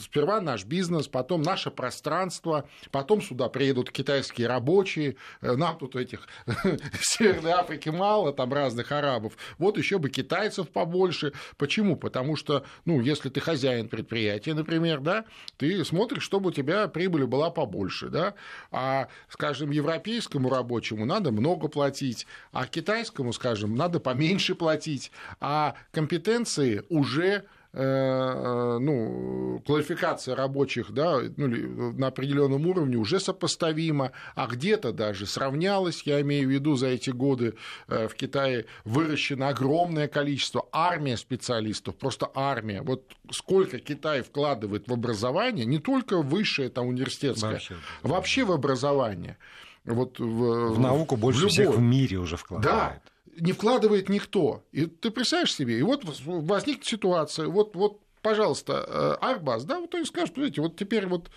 сперва 0.00 0.40
наш 0.40 0.64
бизнес, 0.64 1.08
потом 1.08 1.42
наше 1.42 1.70
пространство, 1.70 2.68
потом 2.90 3.20
сюда 3.20 3.48
приедут 3.48 3.90
китайские 3.90 4.46
рабочие, 4.46 5.16
э, 5.40 5.56
нам 5.56 5.76
тут 5.78 5.96
этих 5.96 6.28
Северной 7.00 7.52
Африке 7.52 7.90
мало, 7.90 8.32
там 8.32 8.52
разных 8.52 8.92
арабов, 8.92 9.36
вот 9.58 9.78
еще 9.78 9.98
бы 9.98 10.08
китайцев 10.10 10.70
побольше. 10.70 11.32
Почему? 11.56 11.96
Потому 11.96 12.36
что, 12.36 12.64
ну, 12.84 13.00
если 13.00 13.28
ты 13.28 13.40
хозяин 13.40 13.88
предприятия, 13.88 14.54
например, 14.54 15.00
да, 15.00 15.24
ты 15.56 15.84
смотришь, 15.84 16.22
чтобы 16.22 16.50
у 16.50 16.52
тебя 16.52 16.88
прибыль 16.88 17.26
была 17.26 17.50
побольше, 17.50 18.08
да, 18.08 18.34
а, 18.70 19.08
скажем, 19.28 19.70
европейскому 19.70 20.48
рабочему 20.48 21.04
надо 21.04 21.32
много 21.32 21.68
платить, 21.68 22.26
а 22.52 22.66
китайскому, 22.66 23.32
скажем, 23.32 23.74
надо 23.74 24.00
поменьше 24.00 24.54
платить, 24.54 25.10
а 25.40 25.74
компетенции 25.90 26.84
уже 26.88 27.44
ну, 27.76 29.62
квалификация 29.66 30.34
рабочих 30.34 30.92
да, 30.92 31.20
ну, 31.36 31.92
на 31.92 32.06
определенном 32.06 32.66
уровне 32.66 32.96
уже 32.96 33.20
сопоставима, 33.20 34.12
а 34.34 34.46
где-то 34.46 34.92
даже 34.92 35.26
сравнялась, 35.26 36.02
я 36.04 36.22
имею 36.22 36.48
в 36.48 36.50
виду, 36.50 36.76
за 36.76 36.86
эти 36.86 37.10
годы 37.10 37.54
в 37.86 38.14
Китае 38.14 38.64
выращено 38.84 39.48
огромное 39.48 40.08
количество, 40.08 40.66
армия 40.72 41.16
специалистов, 41.18 41.96
просто 41.96 42.30
армия. 42.34 42.80
Вот 42.80 43.12
сколько 43.30 43.78
Китай 43.78 44.22
вкладывает 44.22 44.88
в 44.88 44.92
образование, 44.92 45.66
не 45.66 45.78
только 45.78 46.22
высшее 46.22 46.70
там 46.70 46.86
университетское, 46.86 47.52
вообще, 47.52 47.74
вообще 48.02 48.44
в 48.44 48.52
образование. 48.52 49.36
Вот 49.84 50.18
в, 50.18 50.74
в 50.74 50.78
науку 50.80 51.16
больше 51.16 51.46
в 51.46 51.50
всех 51.50 51.74
в 51.74 51.80
мире 51.80 52.16
уже 52.16 52.36
вкладывает. 52.36 52.76
Да, 52.76 53.00
не 53.40 53.52
вкладывает 53.52 54.08
никто. 54.08 54.64
И 54.72 54.86
ты 54.86 55.10
представляешь 55.10 55.54
себе, 55.54 55.78
и 55.78 55.82
вот 55.82 56.04
возникнет 56.24 56.84
ситуация, 56.84 57.46
вот, 57.46 57.74
вот 57.76 58.00
пожалуйста, 58.26 59.14
Арбаз, 59.20 59.64
да, 59.64 59.78
вот 59.78 59.94
они 59.94 60.04
скажут, 60.04 60.34
смотрите, 60.34 60.60
вот 60.60 60.76
теперь 60.76 61.06
вот 61.06 61.30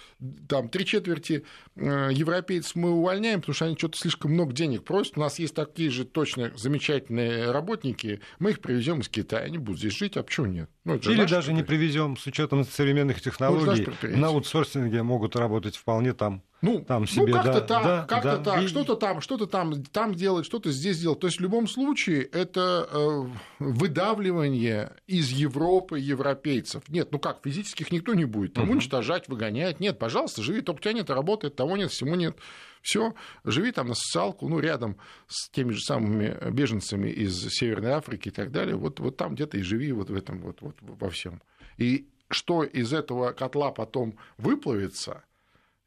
там 0.48 0.70
три 0.70 0.86
четверти 0.86 1.46
э, 1.76 2.10
европейцев 2.12 2.76
мы 2.76 2.90
увольняем, 2.90 3.42
потому 3.42 3.54
что 3.54 3.66
они 3.66 3.76
что-то 3.78 4.00
слишком 4.00 4.32
много 4.32 4.54
денег 4.54 4.86
просят, 4.86 5.16
у 5.16 5.20
нас 5.20 5.38
есть 5.38 5.54
такие 5.54 5.92
же 5.92 6.04
точно 6.04 6.52
замечательные 6.56 7.52
работники, 7.52 8.22
мы 8.40 8.52
их 8.52 8.60
привезем 8.60 9.02
из 9.02 9.10
Китая, 9.10 9.44
они 9.44 9.60
будут 9.60 9.80
здесь 9.80 9.96
жить, 9.96 10.18
а 10.18 10.24
почему 10.24 10.48
нет? 10.48 10.70
Ну, 10.84 10.96
Или 10.96 11.26
даже 11.26 11.54
не 11.54 11.62
привезем 11.62 12.18
с 12.18 12.26
учетом 12.26 12.66
современных 12.66 13.22
технологий, 13.22 13.86
ну, 14.02 14.18
на 14.18 14.28
аутсорсинге 14.30 15.04
могут 15.04 15.36
работать 15.36 15.76
вполне 15.76 16.14
там. 16.14 16.42
Ну, 16.62 16.82
там 16.82 17.02
ну, 17.02 17.08
себе, 17.08 17.28
ну 17.28 17.34
как-то 17.34 17.52
да, 17.54 17.62
так, 17.62 17.84
да, 17.84 18.06
как-то 18.08 18.38
да. 18.38 18.44
так, 18.44 18.64
и... 18.64 18.68
что-то 18.68 18.96
там, 18.96 19.22
что-то 19.22 19.48
там, 19.48 19.84
там 19.86 20.14
делать, 20.14 20.46
что-то 20.46 20.72
здесь 20.72 21.00
делать. 21.00 21.20
То 21.20 21.28
есть 21.28 21.40
в 21.40 21.42
любом 21.42 21.68
случае 21.68 22.24
это 22.24 22.88
э, 22.92 23.26
выдавливание 23.60 24.94
из 25.08 25.30
Европы 25.30 26.00
европейцев. 26.00 26.84
Нет, 26.90 27.12
ну 27.12 27.20
как, 27.20 27.40
физических 27.44 27.92
никто 27.92 28.14
не 28.14 28.26
будет. 28.26 28.54
Там 28.54 28.66
угу. 28.66 28.74
уничтожать, 28.74 29.30
выгонять. 29.30 29.80
Нет, 29.80 30.00
пожалуйста, 30.00 30.42
живи, 30.42 30.62
только 30.62 30.80
у 30.80 30.82
тебя 30.82 30.94
нет, 30.94 31.10
работает, 31.10 31.56
того 31.56 31.78
нет, 31.78 31.92
всему 31.92 32.16
нет. 32.16 32.38
Все, 32.82 33.14
живи 33.44 33.72
там 33.72 33.88
на 33.88 33.94
социалку, 33.94 34.48
ну, 34.48 34.60
рядом 34.60 34.98
с 35.28 35.50
теми 35.50 35.72
же 35.72 35.82
самыми 35.82 36.38
беженцами 36.52 37.10
из 37.10 37.38
Северной 37.50 37.92
Африки 37.92 38.30
и 38.30 38.32
так 38.32 38.52
далее. 38.52 38.76
Вот, 38.76 39.00
вот 39.00 39.18
там 39.18 39.36
где-то 39.36 39.58
и 39.58 39.62
живи 39.62 39.92
вот 39.92 40.10
в 40.10 40.16
этом 40.16 40.40
вот, 40.42 40.62
вот 40.62 40.76
во 40.82 41.10
всем. 41.10 41.42
И 41.78 42.08
что 42.30 42.64
из 42.64 42.94
этого 42.94 43.32
котла 43.32 43.72
потом 43.72 44.18
выплавится, 44.38 45.24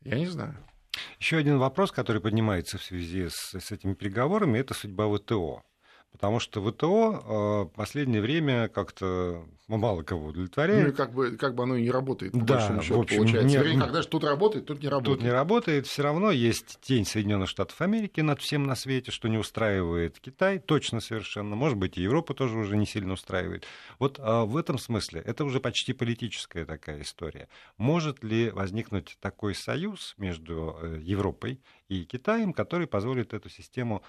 я 0.04 0.18
не 0.18 0.26
знаю. 0.26 0.56
Еще 1.18 1.36
один 1.36 1.58
вопрос, 1.58 1.92
который 1.92 2.20
поднимается 2.20 2.78
в 2.78 2.82
связи 2.82 3.28
с, 3.28 3.54
с 3.58 3.72
этими 3.72 3.94
переговорами, 3.94 4.58
это 4.58 4.74
судьба 4.74 5.08
ВТО. 5.16 5.62
Потому 6.12 6.40
что 6.40 6.62
ВТО 6.62 7.10
в 7.10 7.72
э, 7.72 7.76
последнее 7.76 8.20
время 8.20 8.68
как-то 8.68 9.44
мало 9.68 10.02
кого 10.02 10.26
удовлетворяет. 10.28 10.84
Ну 10.84 10.88
и 10.90 10.92
как 10.92 11.12
бы, 11.12 11.36
как 11.36 11.54
бы 11.54 11.62
оно 11.62 11.76
и 11.76 11.82
не 11.82 11.90
работает, 11.90 12.32
по 12.32 12.38
да, 12.40 12.54
большому 12.54 12.82
счету, 12.82 12.98
в 12.98 13.00
общем, 13.00 13.16
получается. 13.18 13.48
Не, 13.48 13.56
Вернее, 13.56 13.80
когда 13.80 14.02
же 14.02 14.08
тут 14.08 14.24
работает, 14.24 14.66
тут 14.66 14.82
не 14.82 14.88
работает. 14.88 15.18
Тут 15.18 15.24
не 15.24 15.32
работает, 15.32 15.86
все 15.86 16.02
равно 16.02 16.30
есть 16.30 16.78
тень 16.82 17.04
Соединенных 17.04 17.48
Штатов 17.48 17.80
Америки 17.80 18.20
над 18.20 18.40
всем 18.40 18.64
на 18.64 18.74
свете, 18.74 19.10
что 19.10 19.28
не 19.28 19.38
устраивает 19.38 20.18
Китай, 20.20 20.58
точно 20.58 21.00
совершенно. 21.00 21.56
Может 21.56 21.78
быть, 21.78 21.96
и 21.96 22.02
Европа 22.02 22.34
тоже 22.34 22.58
уже 22.58 22.76
не 22.76 22.86
сильно 22.86 23.14
устраивает. 23.14 23.64
Вот 23.98 24.18
а 24.20 24.44
в 24.44 24.56
этом 24.56 24.78
смысле 24.78 25.22
это 25.24 25.44
уже 25.44 25.60
почти 25.60 25.92
политическая 25.92 26.64
такая 26.64 27.02
история. 27.02 27.48
Может 27.78 28.22
ли 28.22 28.50
возникнуть 28.50 29.16
такой 29.20 29.54
союз 29.54 30.14
между 30.18 30.76
э, 30.80 30.98
Европой 31.00 31.60
и 31.88 32.04
Китаем, 32.04 32.52
который 32.52 32.86
позволит 32.86 33.32
эту 33.32 33.48
систему 33.48 34.02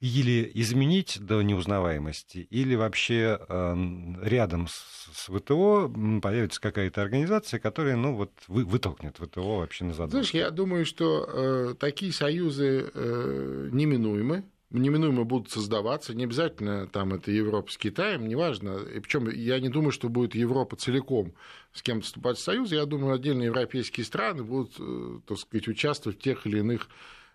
или 0.00 0.50
изменить 0.54 1.18
до 1.20 1.42
неузнаваемости, 1.42 2.46
или 2.50 2.74
вообще 2.74 3.38
э, 3.48 3.74
рядом 4.22 4.68
с, 4.68 4.74
с 5.14 5.32
ВТО 5.32 5.90
появится 6.20 6.60
какая-то 6.60 7.00
организация, 7.00 7.58
которая 7.58 7.96
ну, 7.96 8.14
вот, 8.14 8.30
вы, 8.48 8.64
вытолкнет 8.64 9.16
ВТО 9.16 9.58
вообще 9.58 9.84
на 9.84 9.92
задумку. 9.92 10.10
Знаешь, 10.10 10.34
я 10.34 10.50
думаю, 10.50 10.84
что 10.84 11.24
э, 11.26 11.74
такие 11.78 12.12
союзы 12.12 12.90
э, 12.92 13.68
неминуемы, 13.72 14.44
неминуемо 14.74 15.24
будут 15.24 15.50
создаваться, 15.50 16.14
не 16.14 16.24
обязательно 16.24 16.86
там 16.86 17.14
это 17.14 17.30
Европа 17.30 17.70
с 17.70 17.78
Китаем, 17.78 18.28
неважно. 18.28 18.78
И 18.78 19.00
причем 19.00 19.30
я 19.30 19.60
не 19.60 19.68
думаю, 19.68 19.92
что 19.92 20.08
будет 20.08 20.34
Европа 20.34 20.76
целиком 20.76 21.32
с 21.72 21.82
кем-то 21.82 22.04
вступать 22.04 22.36
в 22.36 22.42
союз. 22.42 22.72
Я 22.72 22.84
думаю, 22.84 23.14
отдельные 23.14 23.46
европейские 23.46 24.04
страны 24.04 24.42
будут, 24.42 24.74
э, 24.78 25.20
так 25.26 25.38
сказать, 25.38 25.68
участвовать 25.68 26.18
в 26.18 26.22
тех 26.22 26.46
или 26.46 26.58
иных 26.58 26.88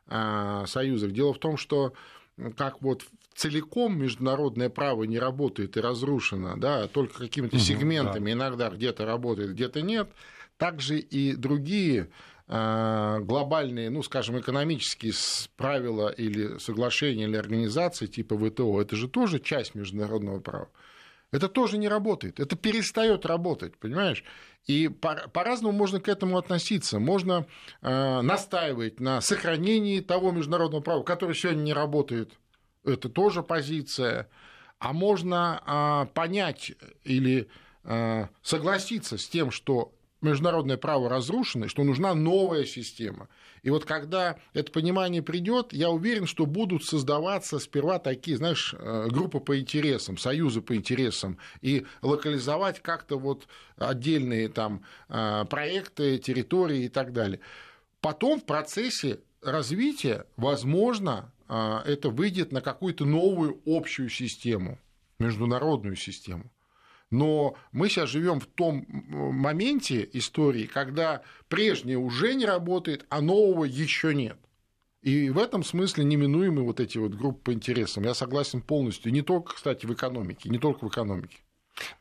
э, 0.07 0.65
союзах. 0.67 1.11
Дело 1.11 1.33
в 1.33 1.39
том, 1.39 1.57
что 1.57 1.93
как 2.57 2.81
вот 2.81 3.05
целиком 3.35 3.97
международное 3.97 4.69
право 4.69 5.03
не 5.03 5.17
работает 5.17 5.77
и 5.77 5.81
разрушено, 5.81 6.57
да, 6.57 6.87
только 6.87 7.19
какими-то 7.19 7.55
угу, 7.55 7.63
сегментами 7.63 8.25
да. 8.25 8.31
иногда 8.33 8.69
где-то 8.69 9.05
работает, 9.05 9.51
где-то 9.51 9.81
нет, 9.81 10.09
также 10.57 10.99
и 10.99 11.35
другие 11.35 12.09
а, 12.47 13.19
глобальные, 13.19 13.89
ну, 13.89 14.03
скажем, 14.03 14.39
экономические 14.39 15.13
правила 15.55 16.09
или 16.09 16.57
соглашения 16.57 17.25
или 17.25 17.37
организации 17.37 18.07
типа 18.07 18.37
ВТО, 18.37 18.81
это 18.81 18.95
же 18.95 19.07
тоже 19.07 19.39
часть 19.39 19.75
международного 19.75 20.39
права. 20.39 20.69
Это 21.31 21.47
тоже 21.47 21.77
не 21.77 21.87
работает, 21.87 22.39
это 22.39 22.55
перестает 22.55 23.25
работать, 23.25 23.77
понимаешь? 23.77 24.23
И 24.65 24.87
по-разному 24.87 25.77
можно 25.77 25.99
к 25.99 26.07
этому 26.07 26.37
относиться. 26.37 26.99
Можно 26.99 27.45
э, 27.81 28.21
настаивать 28.21 28.99
на 28.99 29.21
сохранении 29.21 29.99
того 29.99 30.31
международного 30.31 30.81
права, 30.81 31.03
которое 31.03 31.33
сегодня 31.33 31.61
не 31.61 31.73
работает. 31.73 32.33
Это 32.83 33.09
тоже 33.09 33.43
позиция. 33.43 34.29
А 34.79 34.93
можно 34.93 35.61
э, 35.65 36.13
понять 36.13 36.73
или 37.03 37.47
э, 37.83 38.27
согласиться 38.41 39.17
с 39.17 39.27
тем, 39.27 39.51
что 39.51 39.93
международное 40.21 40.77
право 40.77 41.09
разрушено, 41.09 41.67
что 41.67 41.83
нужна 41.83 42.13
новая 42.13 42.65
система. 42.65 43.29
И 43.61 43.69
вот 43.69 43.85
когда 43.85 44.37
это 44.53 44.71
понимание 44.71 45.21
придет, 45.21 45.73
я 45.73 45.89
уверен, 45.89 46.25
что 46.25 46.45
будут 46.45 46.83
создаваться 46.83 47.59
сперва 47.59 47.99
такие, 47.99 48.37
знаешь, 48.37 48.75
э, 48.77 49.07
группы 49.09 49.39
по 49.39 49.59
интересам, 49.59 50.17
союзы 50.17 50.61
по 50.61 50.75
интересам, 50.75 51.37
и 51.61 51.85
локализовать 52.01 52.81
как-то 52.81 53.17
вот 53.17 53.47
отдельные 53.77 54.49
там 54.49 54.83
э, 55.09 55.45
проекты, 55.49 56.17
территории 56.17 56.85
и 56.85 56.89
так 56.89 57.13
далее. 57.13 57.39
Потом 58.01 58.39
в 58.39 58.45
процессе 58.45 59.19
развития, 59.41 60.25
возможно, 60.37 61.31
э, 61.47 61.81
это 61.85 62.09
выйдет 62.09 62.51
на 62.51 62.61
какую-то 62.61 63.05
новую 63.05 63.61
общую 63.65 64.09
систему, 64.09 64.79
международную 65.19 65.95
систему. 65.95 66.51
Но 67.11 67.55
мы 67.71 67.89
сейчас 67.89 68.09
живем 68.09 68.39
в 68.39 68.45
том 68.45 68.85
моменте 68.87 70.07
истории, 70.13 70.65
когда 70.65 71.23
прежнее 71.47 71.97
уже 71.97 72.35
не 72.35 72.45
работает, 72.45 73.05
а 73.09 73.21
нового 73.21 73.65
еще 73.65 74.13
нет. 74.13 74.37
И 75.01 75.29
в 75.29 75.37
этом 75.37 75.63
смысле 75.63 76.03
неминуемы 76.03 76.63
вот 76.63 76.79
эти 76.79 76.97
вот 76.97 77.13
группы 77.13 77.39
по 77.45 77.53
интересам. 77.53 78.03
Я 78.03 78.13
согласен 78.13 78.61
полностью. 78.61 79.11
Не 79.11 79.21
только, 79.21 79.55
кстати, 79.55 79.85
в 79.85 79.93
экономике, 79.93 80.49
не 80.49 80.59
только 80.59 80.85
в 80.85 80.89
экономике. 80.89 81.37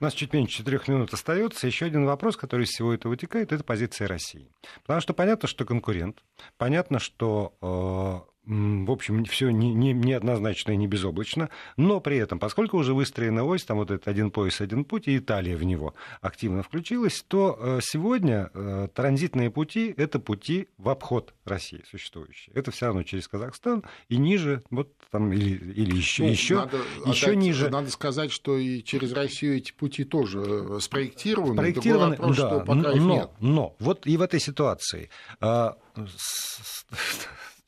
У 0.01 0.05
нас 0.05 0.15
чуть 0.15 0.33
меньше 0.33 0.59
четырех 0.59 0.89
минут 0.89 1.15
остается. 1.15 1.67
Еще 1.67 1.87
один 1.87 2.05
вопрос, 2.05 2.37
который 2.37 2.65
из 2.65 2.71
всего 2.71 2.93
этого 2.93 3.13
вытекает, 3.13 3.53
это 3.53 3.63
позиция 3.63 4.09
России. 4.09 4.51
Потому 4.83 5.01
что 5.01 5.15
понятно, 5.15 5.49
что 5.49 5.65
конкурент, 5.65 6.25
понятно, 6.57 6.99
что 6.99 7.57
э, 7.63 8.38
в 8.49 8.91
общем, 8.91 9.25
все 9.27 9.51
не, 9.51 9.75
не, 9.75 9.93
неоднозначно 9.93 10.73
и 10.73 10.77
не 10.77 10.87
безоблачно, 10.87 11.51
но 11.77 12.01
при 12.01 12.17
этом, 12.17 12.39
поскольку 12.39 12.79
уже 12.79 12.95
выстроена 12.95 13.45
ось, 13.45 13.65
там 13.65 13.77
вот 13.77 13.91
этот 13.91 14.09
один 14.09 14.31
пояс, 14.31 14.63
один 14.63 14.85
путь, 14.85 15.07
и 15.07 15.19
Италия 15.19 15.57
в 15.57 15.65
него 15.65 15.95
активно 16.23 16.63
включилась, 16.63 17.23
то 17.29 17.59
э, 17.61 17.81
сегодня 17.83 18.51
э, 18.55 18.89
транзитные 18.95 19.51
пути– 19.51 19.93
это 19.97 20.19
пути 20.19 20.69
в 20.79 20.89
обход 20.89 21.35
России 21.45 21.83
существующие. 21.91 22.55
Это 22.55 22.71
все 22.71 22.87
равно 22.87 23.03
через 23.03 23.29
Казахстан 23.29 23.85
и 24.09 24.17
ниже, 24.17 24.63
вот 24.71 24.93
там, 25.11 25.31
или, 25.33 25.73
или 25.73 25.95
еще, 25.95 26.23
ну, 26.23 26.31
еще, 26.31 26.55
надо 26.57 26.79
еще 27.05 27.27
отдать, 27.27 27.39
ниже. 27.39 27.71
Надо 27.71 27.91
сказать, 27.91 28.33
что 28.33 28.57
и 28.57 28.83
через 28.83 29.13
Россию 29.13 29.59
эти 29.59 29.73
пути 29.73 30.05
тоже 30.05 30.41
э, 30.41 30.79
спроектированы. 30.81 31.55
Спроектированы, 31.55 32.17
вопрос, 32.17 32.37
да, 32.37 32.49
что 32.49 32.61
пока 32.61 32.75
но, 32.75 32.91
их 32.93 33.03
нет. 33.03 33.31
но 33.41 33.77
вот 33.79 34.07
и 34.07 34.17
в 34.17 34.23
этой 34.23 34.41
ситуации 34.41 35.11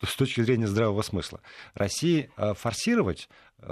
с 0.03 0.17
точки 0.17 0.41
зрения 0.41 0.67
здравого 0.67 1.03
смысла, 1.03 1.41
России 1.75 2.31
э, 2.37 2.55
форсировать 2.55 3.29
э, 3.59 3.67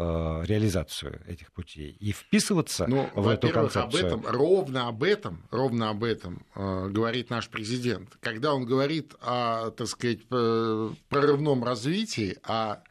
реализацию 0.46 1.20
этих 1.26 1.52
путей 1.52 1.96
и 1.98 2.12
вписываться 2.12 2.86
ну, 2.86 3.08
в 3.14 3.28
эту 3.28 3.50
концепцию. 3.50 3.84
Об 3.84 4.20
этом, 4.20 4.26
ровно 4.26 4.88
об 4.88 5.02
этом, 5.02 5.42
ровно 5.50 5.90
об 5.90 6.04
этом 6.04 6.44
э, 6.54 6.88
говорит 6.90 7.30
наш 7.30 7.48
президент. 7.48 8.16
Когда 8.20 8.52
он 8.52 8.66
говорит 8.66 9.14
о, 9.20 9.70
так 9.70 9.86
сказать, 9.86 10.26
прорывном 10.28 11.64
развитии, 11.64 12.36
о 12.42 12.82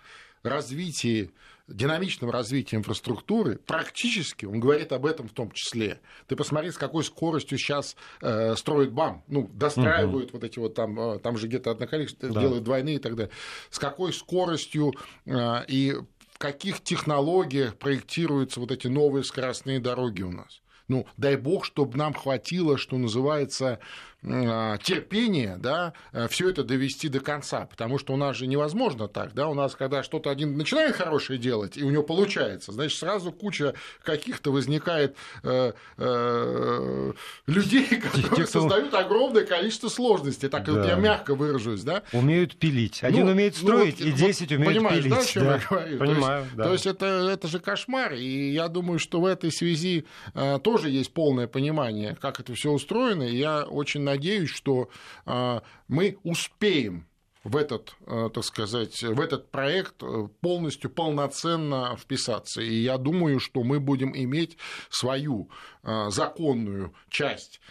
развитии 0.44 1.32
динамичном 1.68 2.30
развитии 2.30 2.76
инфраструктуры, 2.76 3.58
практически, 3.58 4.46
он 4.46 4.60
говорит 4.60 4.92
об 4.92 5.06
этом 5.06 5.28
в 5.28 5.34
том 5.34 5.52
числе. 5.52 6.00
Ты 6.28 6.36
посмотри, 6.36 6.72
с 6.72 6.78
какой 6.78 7.04
скоростью 7.04 7.58
сейчас 7.58 7.96
э, 8.22 8.56
строят 8.56 8.92
БАМ, 8.92 9.24
ну, 9.28 9.50
достраивают 9.54 10.30
угу. 10.30 10.38
вот 10.38 10.44
эти 10.44 10.60
вот 10.60 10.74
там, 10.76 11.00
э, 11.00 11.20
там 11.20 11.38
же 11.38 11.48
где-то 11.48 11.72
одно 11.72 11.88
количество, 11.88 12.30
да. 12.30 12.42
делают 12.42 12.64
двойные 12.64 12.96
и 12.96 13.00
так 13.00 13.16
далее. 13.16 13.32
С 13.70 13.80
какой 13.80 14.14
скоростью 14.14 14.94
э, 15.26 15.66
и 15.68 15.96
в 16.34 16.38
каких 16.38 16.82
технологиях 16.82 17.76
проектируются 17.78 18.60
вот 18.60 18.72
эти 18.72 18.88
новые 18.88 19.24
скоростные 19.24 19.80
дороги 19.80 20.22
у 20.22 20.32
нас. 20.32 20.62
Ну, 20.88 21.06
дай 21.18 21.36
бог, 21.36 21.66
чтобы 21.66 21.98
нам 21.98 22.14
хватило, 22.14 22.78
что 22.78 22.98
называется, 22.98 23.80
а, 24.24 24.78
терпения, 24.80 25.58
да, 25.60 25.94
э, 26.12 26.28
все 26.28 26.50
это 26.50 26.64
довести 26.64 27.08
до 27.08 27.20
конца, 27.20 27.68
потому 27.68 28.00
что 28.00 28.14
у 28.14 28.18
нас 28.18 28.36
же 28.36 28.48
невозможно 28.48 29.08
так, 29.08 29.34
да, 29.36 29.48
у 29.48 29.54
нас, 29.54 29.76
когда 29.76 30.02
что-то 30.02 30.32
один 30.32 30.58
начинает 30.58 30.96
хорошее 30.96 31.38
делать, 31.38 31.78
и 31.78 31.84
у 31.84 31.92
него 31.92 32.02
получается, 32.02 32.72
значит, 32.72 32.98
сразу 32.98 33.32
куча 33.32 33.76
каких-то 34.04 34.52
возникает 34.52 35.16
э, 35.44 35.74
э, 35.98 37.14
людей, 37.46 37.86
которые 38.02 38.36
Те, 38.36 38.44
кто... 38.44 38.62
создают 38.62 38.94
огромное 38.96 39.46
количество 39.46 39.88
сложностей, 39.88 40.50
так 40.50 40.66
да. 40.66 40.74
вот 40.74 40.88
я 40.88 40.96
мягко 40.96 41.36
выражусь, 41.36 41.84
да. 41.84 42.02
Умеют 42.12 42.58
пилить. 42.58 43.04
Один 43.04 43.28
ну, 43.28 43.34
умеет 43.34 43.54
ну 43.62 43.68
строить, 43.68 44.00
ну, 44.00 44.06
вот, 44.08 44.20
и 44.20 44.26
10 44.26 44.42
вот, 44.42 44.52
умеют 44.58 44.74
понимаешь, 44.74 45.04
пилить. 45.04 45.14
Да, 45.14 45.20
о 45.20 45.26
чем 45.26 45.44
да. 45.44 45.52
я 45.54 45.62
говорю? 45.70 46.00
Понимаю, 46.00 46.42
то 46.42 46.48
есть, 46.48 46.56
да. 46.56 46.64
то 46.64 46.74
есть 46.74 46.86
это, 46.88 47.06
это 47.06 47.48
же 47.48 47.60
кошмар, 47.60 48.14
и 48.14 48.52
я 48.52 48.68
думаю, 48.68 48.98
что 48.98 49.22
в 49.22 49.26
этой 49.26 49.52
связи 49.52 50.06
э, 50.34 50.58
тоже 50.64 50.90
есть 50.90 51.14
полное 51.14 51.48
понимание, 51.48 52.18
как 52.20 52.40
это 52.40 52.56
все 52.56 52.72
устроено, 52.72 53.22
и 53.22 53.38
я 53.38 53.64
очень 53.64 54.08
надеюсь, 54.08 54.17
что 54.48 54.90
а, 55.26 55.64
мы 55.88 56.18
успеем 56.24 57.08
в 57.44 57.56
этот, 57.56 57.96
а, 58.06 58.30
так 58.30 58.44
сказать, 58.44 59.02
в 59.04 59.20
этот 59.22 59.52
проект 59.52 60.04
полностью, 60.42 60.90
полноценно 60.90 61.96
вписаться. 61.98 62.62
И 62.62 62.74
я 62.74 62.98
думаю, 62.98 63.40
что 63.40 63.64
мы 63.64 63.80
будем 63.80 64.16
иметь 64.16 64.58
свою 64.90 65.50
а, 65.84 66.10
законную 66.10 66.94
часть 67.10 67.62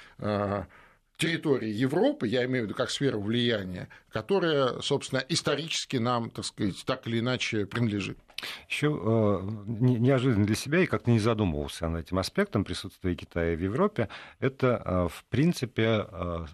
территории 1.16 1.70
Европы, 1.70 2.28
я 2.28 2.44
имею 2.44 2.64
в 2.64 2.66
виду 2.66 2.74
как 2.76 2.90
сферу 2.90 3.20
влияния, 3.20 3.88
которая, 4.10 4.80
собственно, 4.80 5.22
исторически 5.28 5.96
нам, 5.96 6.30
так 6.30 6.44
сказать, 6.44 6.82
так 6.84 7.06
или 7.06 7.20
иначе 7.20 7.66
принадлежит. 7.66 8.18
Еще 8.68 8.88
э, 8.88 9.38
неожиданно 9.66 10.44
для 10.44 10.56
себя, 10.56 10.80
и 10.80 10.86
как-то 10.86 11.10
не 11.10 11.18
задумывался 11.18 11.88
над 11.88 12.06
этим 12.06 12.18
аспектом 12.18 12.64
присутствия 12.64 13.14
Китая 13.14 13.56
в 13.56 13.60
Европе, 13.60 14.08
это, 14.40 14.82
э, 14.84 15.08
в 15.08 15.24
принципе, 15.30 16.06
э, 16.06 16.46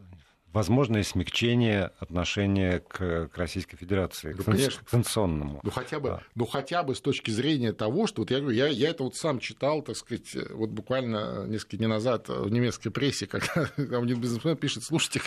возможное 0.52 1.02
смягчение 1.02 1.92
отношения 1.98 2.80
к, 2.80 3.28
к 3.28 3.38
Российской 3.38 3.76
Федерации, 3.76 4.32
да, 4.32 4.42
к, 4.42 4.46
конечно. 4.46 4.84
к 4.84 4.90
санкционному. 4.90 5.60
Ну 5.62 5.70
хотя, 5.70 5.98
бы, 5.98 6.10
а. 6.10 6.22
ну, 6.34 6.46
хотя 6.46 6.82
бы 6.82 6.94
с 6.94 7.00
точки 7.00 7.30
зрения 7.30 7.72
того, 7.72 8.06
что 8.06 8.22
вот 8.22 8.30
я 8.30 8.40
говорю, 8.40 8.56
я, 8.56 8.66
я 8.68 8.90
это 8.90 9.04
вот 9.04 9.16
сам 9.16 9.38
читал, 9.38 9.82
так 9.82 9.96
сказать, 9.96 10.36
вот 10.50 10.70
буквально 10.70 11.46
несколько 11.46 11.78
дней 11.78 11.86
назад 11.86 12.28
в 12.28 12.50
немецкой 12.50 12.90
прессе, 12.90 13.26
когда 13.26 13.70
один 13.76 14.20
бизнесмен 14.20 14.56
пишет, 14.56 14.84
слушайте, 14.84 15.20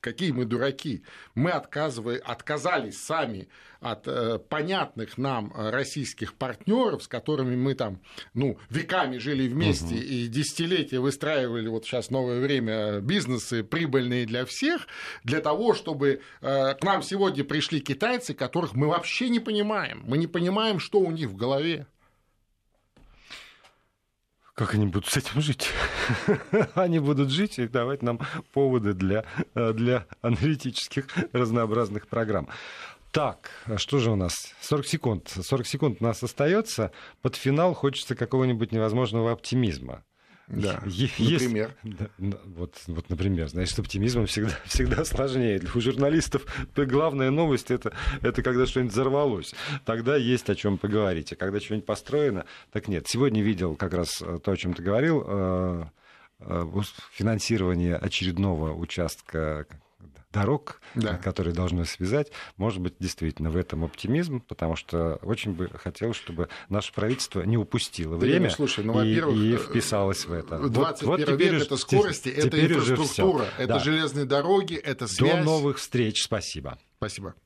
какие 0.00 0.32
мы 0.32 0.44
дураки, 0.44 1.02
мы 1.34 1.50
отказывали, 1.50 2.18
отказались 2.18 3.02
сами 3.02 3.48
от 3.80 4.06
э, 4.06 4.38
понятных 4.38 5.16
нам 5.16 5.52
российских 5.56 6.34
партнеров, 6.34 7.02
с 7.02 7.08
которыми 7.08 7.56
мы 7.56 7.74
там, 7.74 8.00
ну, 8.34 8.58
веками 8.68 9.16
жили 9.16 9.48
вместе 9.48 9.94
угу. 9.94 9.94
и 9.94 10.26
десятилетия 10.26 11.00
выстраивали 11.00 11.68
вот 11.68 11.86
сейчас 11.86 12.10
новое 12.10 12.40
время 12.40 13.00
бизнесы 13.00 13.64
прибыльные 13.64 14.26
для 14.26 14.44
всех, 14.50 14.86
для 15.24 15.40
того, 15.40 15.74
чтобы 15.74 16.20
э, 16.40 16.74
к 16.74 16.84
нам 16.84 17.02
сегодня 17.02 17.42
пришли 17.44 17.80
китайцы, 17.80 18.34
которых 18.34 18.74
мы 18.74 18.88
вообще 18.88 19.28
не 19.28 19.40
понимаем. 19.40 20.02
Мы 20.06 20.18
не 20.18 20.26
понимаем, 20.26 20.78
что 20.78 21.00
у 21.00 21.10
них 21.10 21.28
в 21.28 21.36
голове. 21.36 21.86
Как 24.54 24.74
они 24.74 24.86
будут 24.86 25.06
с 25.06 25.16
этим 25.16 25.40
жить? 25.40 25.70
они 26.74 26.98
будут 26.98 27.30
жить 27.30 27.58
и 27.58 27.66
давать 27.66 28.02
нам 28.02 28.20
поводы 28.52 28.92
для, 28.92 29.24
э, 29.54 29.72
для 29.72 30.06
аналитических 30.20 31.06
разнообразных 31.32 32.06
программ. 32.06 32.48
Так, 33.12 33.50
а 33.64 33.78
что 33.78 33.98
же 33.98 34.10
у 34.10 34.16
нас? 34.16 34.54
40 34.60 34.86
секунд. 34.86 35.28
40 35.28 35.66
секунд 35.66 35.96
у 36.00 36.04
нас 36.04 36.22
остается. 36.22 36.92
Под 37.22 37.36
финал 37.36 37.74
хочется 37.74 38.14
какого-нибудь 38.14 38.70
невозможного 38.70 39.32
оптимизма. 39.32 40.04
Да, 40.50 40.82
Есть, 40.86 41.18
например. 41.18 41.74
Да, 42.18 42.38
вот, 42.44 42.74
вот, 42.88 43.08
например, 43.08 43.48
значит, 43.48 43.74
с 43.74 43.78
оптимизмом 43.78 44.26
всегда, 44.26 44.52
всегда 44.64 45.04
сложнее. 45.04 45.62
У 45.74 45.80
журналистов 45.80 46.44
главная 46.74 47.30
новость 47.30 47.70
это, 47.70 47.92
это 48.20 48.42
когда 48.42 48.66
что-нибудь 48.66 48.92
взорвалось. 48.92 49.54
Тогда 49.84 50.16
есть 50.16 50.50
о 50.50 50.56
чем 50.56 50.76
поговорить. 50.76 51.32
А 51.32 51.36
когда 51.36 51.60
что-нибудь 51.60 51.86
построено, 51.86 52.46
так 52.72 52.88
нет. 52.88 53.06
Сегодня 53.06 53.42
видел 53.42 53.76
как 53.76 53.94
раз 53.94 54.20
э, 54.22 54.38
то, 54.42 54.50
о 54.50 54.56
чем 54.56 54.74
ты 54.74 54.82
говорил, 54.82 55.24
э, 55.26 55.84
э, 56.40 56.64
финансирование 57.12 57.96
очередного 57.96 58.74
участка 58.74 59.66
дорог, 60.32 60.80
да. 60.94 61.16
которые 61.16 61.54
должны 61.54 61.84
связать. 61.84 62.30
Может 62.56 62.80
быть, 62.80 62.94
действительно 62.98 63.50
в 63.50 63.56
этом 63.56 63.84
оптимизм, 63.84 64.40
потому 64.40 64.76
что 64.76 65.18
очень 65.22 65.52
бы 65.52 65.68
хотелось, 65.74 66.16
чтобы 66.16 66.48
наше 66.68 66.92
правительство 66.92 67.42
не 67.42 67.56
упустило 67.56 68.16
да 68.16 68.26
время 68.26 68.50
слушай, 68.50 68.84
ну, 68.84 69.02
и, 69.02 69.14
и 69.14 69.56
вписалось 69.56 70.26
в 70.26 70.32
это. 70.32 70.58
21 70.58 71.08
вот, 71.08 71.28
вот 71.28 71.38
век 71.38 71.62
это 71.62 71.76
скорости, 71.76 72.28
это 72.28 72.64
инфраструктура, 72.64 73.46
это 73.58 73.74
да. 73.74 73.78
железные 73.80 74.24
дороги, 74.24 74.74
это 74.74 75.06
связь. 75.06 75.38
До 75.38 75.44
новых 75.44 75.78
встреч. 75.78 76.22
Спасибо. 76.22 76.78
Спасибо. 76.98 77.34